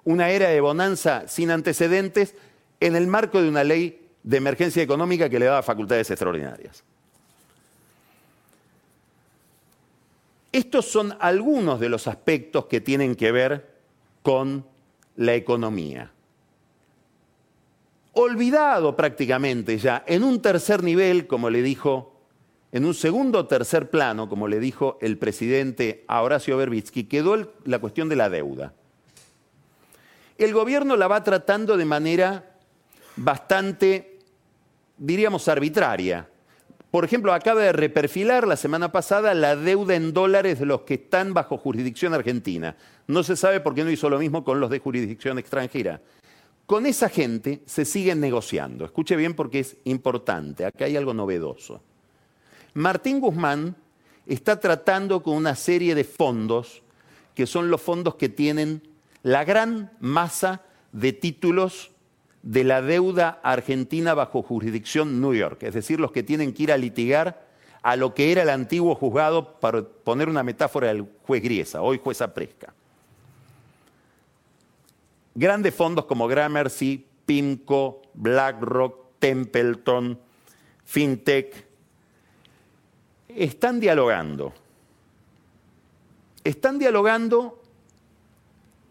una 0.04 0.30
era 0.30 0.48
de 0.48 0.60
bonanza 0.62 1.28
sin 1.28 1.50
antecedentes, 1.50 2.34
en 2.80 2.96
el 2.96 3.06
marco 3.06 3.42
de 3.42 3.48
una 3.48 3.62
ley 3.62 4.01
de 4.22 4.36
emergencia 4.36 4.82
económica 4.82 5.28
que 5.28 5.38
le 5.38 5.46
daba 5.46 5.62
facultades 5.62 6.10
extraordinarias. 6.10 6.84
Estos 10.52 10.86
son 10.86 11.16
algunos 11.18 11.80
de 11.80 11.88
los 11.88 12.06
aspectos 12.06 12.66
que 12.66 12.80
tienen 12.80 13.16
que 13.16 13.32
ver 13.32 13.70
con 14.22 14.64
la 15.16 15.34
economía. 15.34 16.12
Olvidado 18.12 18.94
prácticamente 18.94 19.78
ya, 19.78 20.04
en 20.06 20.22
un 20.22 20.42
tercer 20.42 20.82
nivel, 20.82 21.26
como 21.26 21.48
le 21.48 21.62
dijo, 21.62 22.12
en 22.70 22.84
un 22.84 22.92
segundo 22.92 23.38
o 23.38 23.46
tercer 23.46 23.88
plano, 23.88 24.28
como 24.28 24.46
le 24.46 24.60
dijo 24.60 24.98
el 25.00 25.16
presidente 25.16 26.04
a 26.06 26.22
Horacio 26.22 26.58
Berbitsky, 26.58 27.04
quedó 27.04 27.52
la 27.64 27.78
cuestión 27.78 28.10
de 28.10 28.16
la 28.16 28.28
deuda. 28.28 28.74
El 30.36 30.52
gobierno 30.52 30.96
la 30.96 31.08
va 31.08 31.24
tratando 31.24 31.78
de 31.78 31.84
manera 31.86 32.56
bastante 33.16 34.11
diríamos, 35.02 35.48
arbitraria. 35.48 36.28
Por 36.90 37.04
ejemplo, 37.04 37.32
acaba 37.32 37.62
de 37.62 37.72
reperfilar 37.72 38.46
la 38.46 38.56
semana 38.56 38.92
pasada 38.92 39.34
la 39.34 39.56
deuda 39.56 39.94
en 39.94 40.12
dólares 40.12 40.60
de 40.60 40.66
los 40.66 40.82
que 40.82 40.94
están 40.94 41.34
bajo 41.34 41.58
jurisdicción 41.58 42.14
argentina. 42.14 42.76
No 43.06 43.22
se 43.22 43.36
sabe 43.36 43.60
por 43.60 43.74
qué 43.74 43.82
no 43.82 43.90
hizo 43.90 44.08
lo 44.08 44.18
mismo 44.18 44.44
con 44.44 44.60
los 44.60 44.70
de 44.70 44.78
jurisdicción 44.78 45.38
extranjera. 45.38 46.00
Con 46.66 46.86
esa 46.86 47.08
gente 47.08 47.62
se 47.66 47.84
sigue 47.84 48.14
negociando. 48.14 48.84
Escuche 48.84 49.16
bien 49.16 49.34
porque 49.34 49.60
es 49.60 49.76
importante. 49.84 50.64
Acá 50.64 50.84
hay 50.84 50.96
algo 50.96 51.14
novedoso. 51.14 51.82
Martín 52.74 53.20
Guzmán 53.20 53.74
está 54.26 54.60
tratando 54.60 55.22
con 55.22 55.34
una 55.34 55.56
serie 55.56 55.94
de 55.94 56.04
fondos 56.04 56.82
que 57.34 57.46
son 57.46 57.70
los 57.70 57.80
fondos 57.80 58.14
que 58.14 58.28
tienen 58.28 58.82
la 59.22 59.44
gran 59.44 59.90
masa 60.00 60.62
de 60.92 61.12
títulos 61.12 61.90
de 62.42 62.64
la 62.64 62.82
deuda 62.82 63.40
argentina 63.42 64.14
bajo 64.14 64.42
jurisdicción 64.42 65.20
New 65.20 65.34
York, 65.34 65.62
es 65.62 65.74
decir, 65.74 66.00
los 66.00 66.12
que 66.12 66.22
tienen 66.22 66.52
que 66.52 66.64
ir 66.64 66.72
a 66.72 66.76
litigar 66.76 67.46
a 67.82 67.96
lo 67.96 68.14
que 68.14 68.30
era 68.30 68.42
el 68.42 68.50
antiguo 68.50 68.94
juzgado, 68.94 69.58
para 69.58 69.82
poner 69.82 70.28
una 70.28 70.42
metáfora 70.42 70.88
del 70.88 71.06
juez 71.26 71.42
Griesa, 71.42 71.82
hoy 71.82 72.00
juez 72.02 72.20
Apresca. 72.20 72.72
Grandes 75.34 75.74
fondos 75.74 76.04
como 76.04 76.28
Gramercy, 76.28 77.06
PIMCO, 77.26 78.02
BlackRock, 78.14 79.18
Templeton, 79.18 80.18
FinTech, 80.84 81.66
están 83.28 83.80
dialogando. 83.80 84.52
Están 86.44 86.78
dialogando 86.78 87.62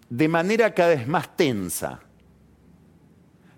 de 0.09 0.27
manera 0.27 0.73
cada 0.73 0.89
vez 0.89 1.07
más 1.07 1.35
tensa 1.37 2.01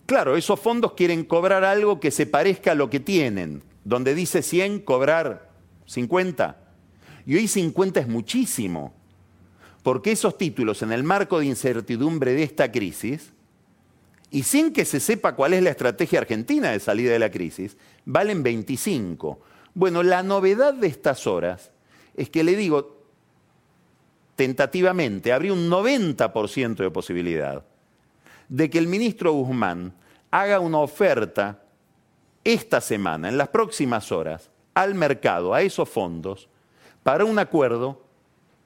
Claro, 0.06 0.36
esos 0.36 0.60
fondos 0.60 0.94
quieren 0.94 1.24
cobrar 1.24 1.63
algo 1.63 2.00
que 2.00 2.12
se 2.12 2.26
parezca 2.26 2.74
a 2.74 2.76
lo 2.76 2.89
que 2.89 3.00
tienen. 3.00 3.63
Donde 3.86 4.16
dice 4.16 4.42
100, 4.42 4.80
cobrar 4.82 5.50
50. 5.86 6.58
Y 7.26 7.36
hoy 7.36 7.48
50 7.48 8.02
es 8.02 8.08
muchísimo. 8.08 8.94
Porque 9.82 10.12
esos 10.12 10.38
títulos, 10.38 10.82
en 10.82 10.92
el 10.92 11.04
marco 11.04 11.39
de 11.39 11.46
incertidumbre 11.46 12.34
de 12.34 12.44
esta 12.44 12.72
crisis, 12.72 13.34
y 14.30 14.44
sin 14.44 14.74
que 14.74 14.86
se 14.86 15.00
sepa 15.00 15.36
cuál 15.36 15.54
es 15.54 15.62
la 15.62 15.70
estrategia 15.70 16.20
argentina 16.20 16.72
de 16.72 16.80
salida 16.80 17.12
de 17.12 17.20
la 17.20 17.30
crisis, 17.30 17.78
valen 18.06 18.44
25. 18.44 19.39
Bueno, 19.74 20.04
la 20.04 20.24
novedad 20.24 20.74
de 20.74 20.88
estas 20.88 21.28
horas 21.28 21.72
es 22.16 22.30
que 22.30 22.44
le 22.44 22.56
digo, 22.56 23.04
tentativamente, 24.36 25.32
habría 25.32 25.54
un 25.54 25.70
90% 25.70 26.76
de 26.76 26.92
posibilidad 26.92 27.66
de 28.54 28.70
que 28.70 28.78
el 28.78 28.88
ministro 28.88 29.34
Guzmán 29.34 29.96
haga 30.30 30.60
una 30.60 30.78
oferta 30.78 31.60
esta 32.44 32.82
semana, 32.82 33.28
en 33.28 33.36
las 33.36 33.48
próximas 33.48 34.12
horas, 34.12 34.52
al 34.76 34.94
mercado, 34.94 35.56
a 35.56 35.63
esos 35.63 35.89
fondos, 35.89 36.50
para 37.02 37.26
un 37.26 37.39
acuerdo 37.39 38.04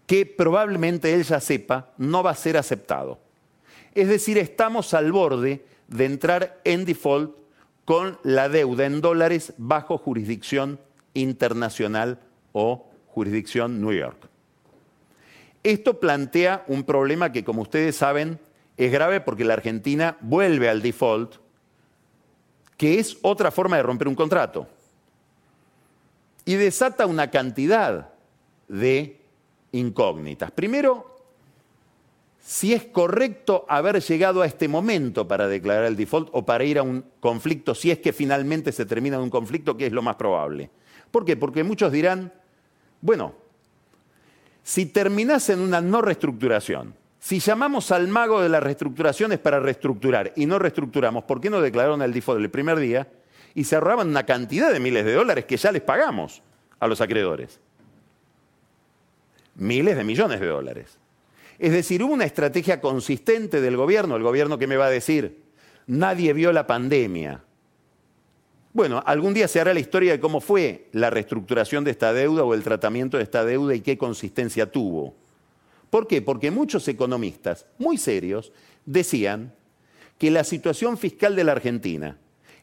que 0.05 0.25
probablemente 0.25 1.13
él 1.13 1.23
ya 1.23 1.39
sepa 1.39 1.91
no 1.97 2.21
va 2.21 2.31
a 2.31 2.35
ser 2.35 2.57
aceptado. 2.57 3.17
Es 3.95 4.09
decir, 4.09 4.37
estamos 4.37 4.93
al 4.93 5.13
borde 5.13 5.63
de 5.87 6.05
entrar 6.05 6.59
en 6.65 6.83
default 6.83 7.33
con 7.85 8.19
la 8.23 8.49
deuda 8.49 8.85
en 8.85 8.99
dólares 8.99 9.53
bajo 9.57 9.97
jurisdicción 9.97 10.81
internacional 11.13 12.19
o 12.51 12.89
jurisdicción 13.07 13.79
New 13.79 13.93
York. 13.93 14.27
Esto 15.63 16.01
plantea 16.01 16.65
un 16.67 16.83
problema 16.83 17.31
que, 17.31 17.45
como 17.45 17.61
ustedes 17.61 17.95
saben, 17.95 18.37
es 18.77 18.91
grave 18.91 19.21
porque 19.21 19.43
la 19.43 19.55
Argentina 19.55 20.17
vuelve 20.21 20.69
al 20.69 20.81
default, 20.81 21.35
que 22.77 22.99
es 22.99 23.17
otra 23.23 23.49
forma 23.49 23.77
de 23.77 23.83
romper 23.83 24.07
un 24.07 24.15
contrato. 24.15 24.67
Y 26.45 26.55
desata 26.55 27.07
una 27.07 27.29
cantidad 27.31 28.13
de 28.67 29.19
incógnitas. 29.71 30.51
Primero, 30.51 31.17
si 32.39 32.73
es 32.73 32.85
correcto 32.85 33.65
haber 33.67 34.01
llegado 34.01 34.41
a 34.41 34.45
este 34.45 34.67
momento 34.67 35.27
para 35.27 35.47
declarar 35.47 35.85
el 35.85 35.97
default 35.97 36.29
o 36.31 36.45
para 36.45 36.63
ir 36.63 36.77
a 36.77 36.83
un 36.83 37.03
conflicto, 37.19 37.75
si 37.75 37.91
es 37.91 37.99
que 37.99 38.13
finalmente 38.13 38.71
se 38.71 38.85
termina 38.85 39.17
en 39.17 39.23
un 39.23 39.29
conflicto, 39.29 39.75
que 39.75 39.87
es 39.87 39.91
lo 39.91 40.01
más 40.01 40.15
probable. 40.15 40.69
¿Por 41.11 41.25
qué? 41.25 41.35
Porque 41.35 41.63
muchos 41.63 41.91
dirán, 41.91 42.31
bueno, 43.01 43.33
si 44.63 44.85
terminas 44.85 45.49
en 45.49 45.59
una 45.59 45.81
no 45.81 46.01
reestructuración, 46.01 46.93
si 47.27 47.41
llamamos 47.41 47.91
al 47.91 48.07
mago 48.07 48.39
de 48.39 48.47
las 48.47 48.63
reestructuraciones 48.63 49.37
para 49.37 49.59
reestructurar 49.59 50.31
y 50.37 50.45
no 50.45 50.59
reestructuramos, 50.59 51.25
¿por 51.25 51.41
qué 51.41 51.49
no 51.49 51.59
declararon 51.59 52.01
el 52.01 52.13
default 52.13 52.39
el 52.39 52.49
primer 52.49 52.79
día 52.79 53.05
y 53.53 53.65
se 53.65 53.75
ahorraban 53.75 54.07
una 54.07 54.25
cantidad 54.25 54.71
de 54.71 54.79
miles 54.79 55.03
de 55.03 55.11
dólares 55.11 55.43
que 55.43 55.57
ya 55.57 55.73
les 55.73 55.81
pagamos 55.81 56.41
a 56.79 56.87
los 56.87 57.01
acreedores? 57.01 57.59
Miles 59.55 59.97
de 59.97 60.05
millones 60.05 60.39
de 60.39 60.47
dólares. 60.47 60.99
Es 61.59 61.73
decir, 61.73 62.01
hubo 62.01 62.13
una 62.13 62.23
estrategia 62.23 62.79
consistente 62.79 63.59
del 63.59 63.75
gobierno, 63.75 64.15
el 64.15 64.23
gobierno 64.23 64.57
que 64.57 64.67
me 64.67 64.77
va 64.77 64.85
a 64.85 64.89
decir, 64.89 65.43
nadie 65.85 66.31
vio 66.31 66.53
la 66.53 66.65
pandemia. 66.65 67.43
Bueno, 68.71 69.03
algún 69.05 69.33
día 69.33 69.49
se 69.49 69.59
hará 69.59 69.73
la 69.73 69.81
historia 69.81 70.13
de 70.13 70.21
cómo 70.21 70.39
fue 70.39 70.87
la 70.93 71.09
reestructuración 71.09 71.83
de 71.83 71.91
esta 71.91 72.13
deuda 72.13 72.45
o 72.45 72.53
el 72.53 72.63
tratamiento 72.63 73.17
de 73.17 73.23
esta 73.23 73.43
deuda 73.43 73.75
y 73.75 73.81
qué 73.81 73.97
consistencia 73.97 74.71
tuvo. 74.71 75.26
¿Por 75.89 76.07
qué? 76.07 76.21
Porque 76.21 76.51
muchos 76.51 76.87
economistas 76.87 77.65
muy 77.77 77.97
serios 77.97 78.51
decían 78.85 79.53
que 80.17 80.31
la 80.31 80.43
situación 80.43 80.97
fiscal 80.97 81.35
de 81.35 81.43
la 81.43 81.53
Argentina, 81.53 82.17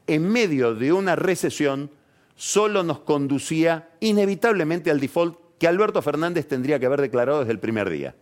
en 0.06 0.28
medio 0.28 0.74
de 0.74 0.92
una 0.92 1.16
recesión, 1.16 1.90
solo 2.36 2.82
nos 2.82 3.00
conducía 3.00 3.90
inevitablemente 4.00 4.90
al 4.90 5.00
default 5.00 5.38
que 5.58 5.68
Alberto 5.68 6.02
Fernández 6.02 6.46
tendría 6.48 6.78
que 6.78 6.86
haber 6.86 7.00
declarado 7.00 7.40
desde 7.40 7.52
el 7.52 7.60
primer 7.60 7.88
día. 7.88 8.14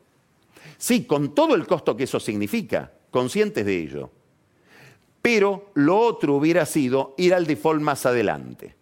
Sí, 0.78 1.04
con 1.04 1.34
todo 1.34 1.54
el 1.54 1.66
costo 1.66 1.96
que 1.96 2.04
eso 2.04 2.20
significa, 2.20 2.92
conscientes 3.10 3.64
de 3.64 3.78
ello. 3.78 4.10
Pero 5.22 5.70
lo 5.74 5.98
otro 5.98 6.34
hubiera 6.34 6.66
sido 6.66 7.14
ir 7.16 7.34
al 7.34 7.46
default 7.46 7.80
más 7.80 8.04
adelante. 8.06 8.74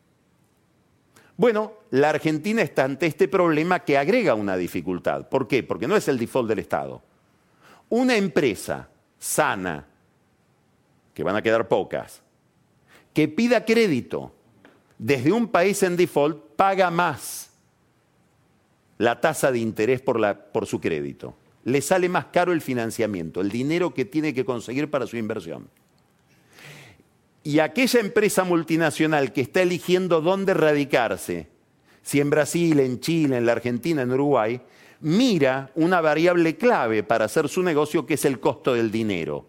Bueno, 1.40 1.72
la 1.88 2.10
Argentina 2.10 2.60
está 2.60 2.84
ante 2.84 3.06
este 3.06 3.26
problema 3.26 3.80
que 3.80 3.96
agrega 3.96 4.34
una 4.34 4.58
dificultad. 4.58 5.26
¿Por 5.30 5.48
qué? 5.48 5.62
Porque 5.62 5.88
no 5.88 5.96
es 5.96 6.06
el 6.06 6.18
default 6.18 6.50
del 6.50 6.58
Estado. 6.58 7.00
Una 7.88 8.14
empresa 8.14 8.90
sana, 9.18 9.86
que 11.14 11.22
van 11.22 11.36
a 11.36 11.40
quedar 11.40 11.66
pocas, 11.66 12.22
que 13.14 13.26
pida 13.26 13.64
crédito 13.64 14.34
desde 14.98 15.32
un 15.32 15.48
país 15.48 15.82
en 15.82 15.96
default, 15.96 16.56
paga 16.56 16.90
más 16.90 17.50
la 18.98 19.18
tasa 19.18 19.50
de 19.50 19.60
interés 19.60 20.02
por, 20.02 20.20
por 20.52 20.66
su 20.66 20.78
crédito. 20.78 21.34
Le 21.64 21.80
sale 21.80 22.10
más 22.10 22.26
caro 22.26 22.52
el 22.52 22.60
financiamiento, 22.60 23.40
el 23.40 23.48
dinero 23.48 23.94
que 23.94 24.04
tiene 24.04 24.34
que 24.34 24.44
conseguir 24.44 24.90
para 24.90 25.06
su 25.06 25.16
inversión. 25.16 25.70
Y 27.42 27.58
aquella 27.60 28.00
empresa 28.00 28.44
multinacional 28.44 29.32
que 29.32 29.40
está 29.40 29.62
eligiendo 29.62 30.20
dónde 30.20 30.54
radicarse, 30.54 31.48
si 32.02 32.20
en 32.20 32.30
Brasil, 32.30 32.80
en 32.80 33.00
Chile, 33.00 33.38
en 33.38 33.46
la 33.46 33.52
Argentina, 33.52 34.02
en 34.02 34.12
Uruguay, 34.12 34.60
mira 35.00 35.70
una 35.74 36.00
variable 36.00 36.56
clave 36.56 37.02
para 37.02 37.24
hacer 37.24 37.48
su 37.48 37.62
negocio 37.62 38.04
que 38.04 38.14
es 38.14 38.24
el 38.24 38.40
costo 38.40 38.74
del 38.74 38.90
dinero. 38.90 39.46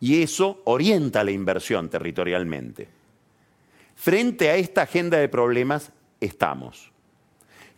Y 0.00 0.22
eso 0.22 0.62
orienta 0.64 1.22
la 1.22 1.30
inversión 1.30 1.88
territorialmente. 1.88 2.88
Frente 3.94 4.48
a 4.48 4.56
esta 4.56 4.82
agenda 4.82 5.18
de 5.18 5.28
problemas 5.28 5.92
estamos. 6.20 6.90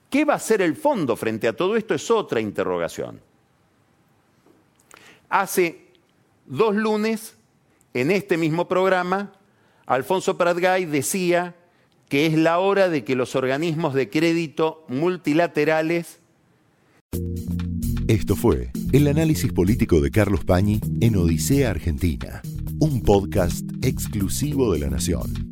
¿Qué 0.09 0.25
va 0.25 0.35
a 0.35 0.37
hacer 0.37 0.63
el 0.63 0.77
fondo 0.77 1.17
frente 1.17 1.49
a 1.49 1.57
todo 1.57 1.77
esto? 1.77 1.95
Es 1.95 2.11
otra 2.11 2.41
interrogación. 2.41 3.21
Hace 5.29 5.87
dos 6.47 6.77
lunes 6.77 7.35
en 7.95 8.11
este 8.11 8.37
mismo 8.37 8.69
programa, 8.69 9.33
Alfonso 9.87 10.39
Pratgay 10.39 10.85
decía 10.85 11.55
que 12.09 12.27
es 12.27 12.35
la 12.35 12.59
hora 12.59 12.89
de 12.89 13.05
que 13.05 13.17
los 13.17 13.35
organismos 13.37 13.95
de 13.95 14.11
crédito 14.11 14.85
multilaterales... 14.89 16.21
Esto 18.09 18.37
fue 18.37 18.71
el 18.93 19.09
análisis 19.09 19.53
político 19.53 20.01
de 20.01 20.11
Carlos 20.11 20.45
Pañi 20.45 20.81
en 21.01 21.17
Odisea 21.17 21.71
Argentina, 21.71 22.43
un 22.79 23.03
podcast 23.03 23.65
exclusivo 23.83 24.73
de 24.73 24.81
la 24.81 24.91
Nación. 24.91 25.52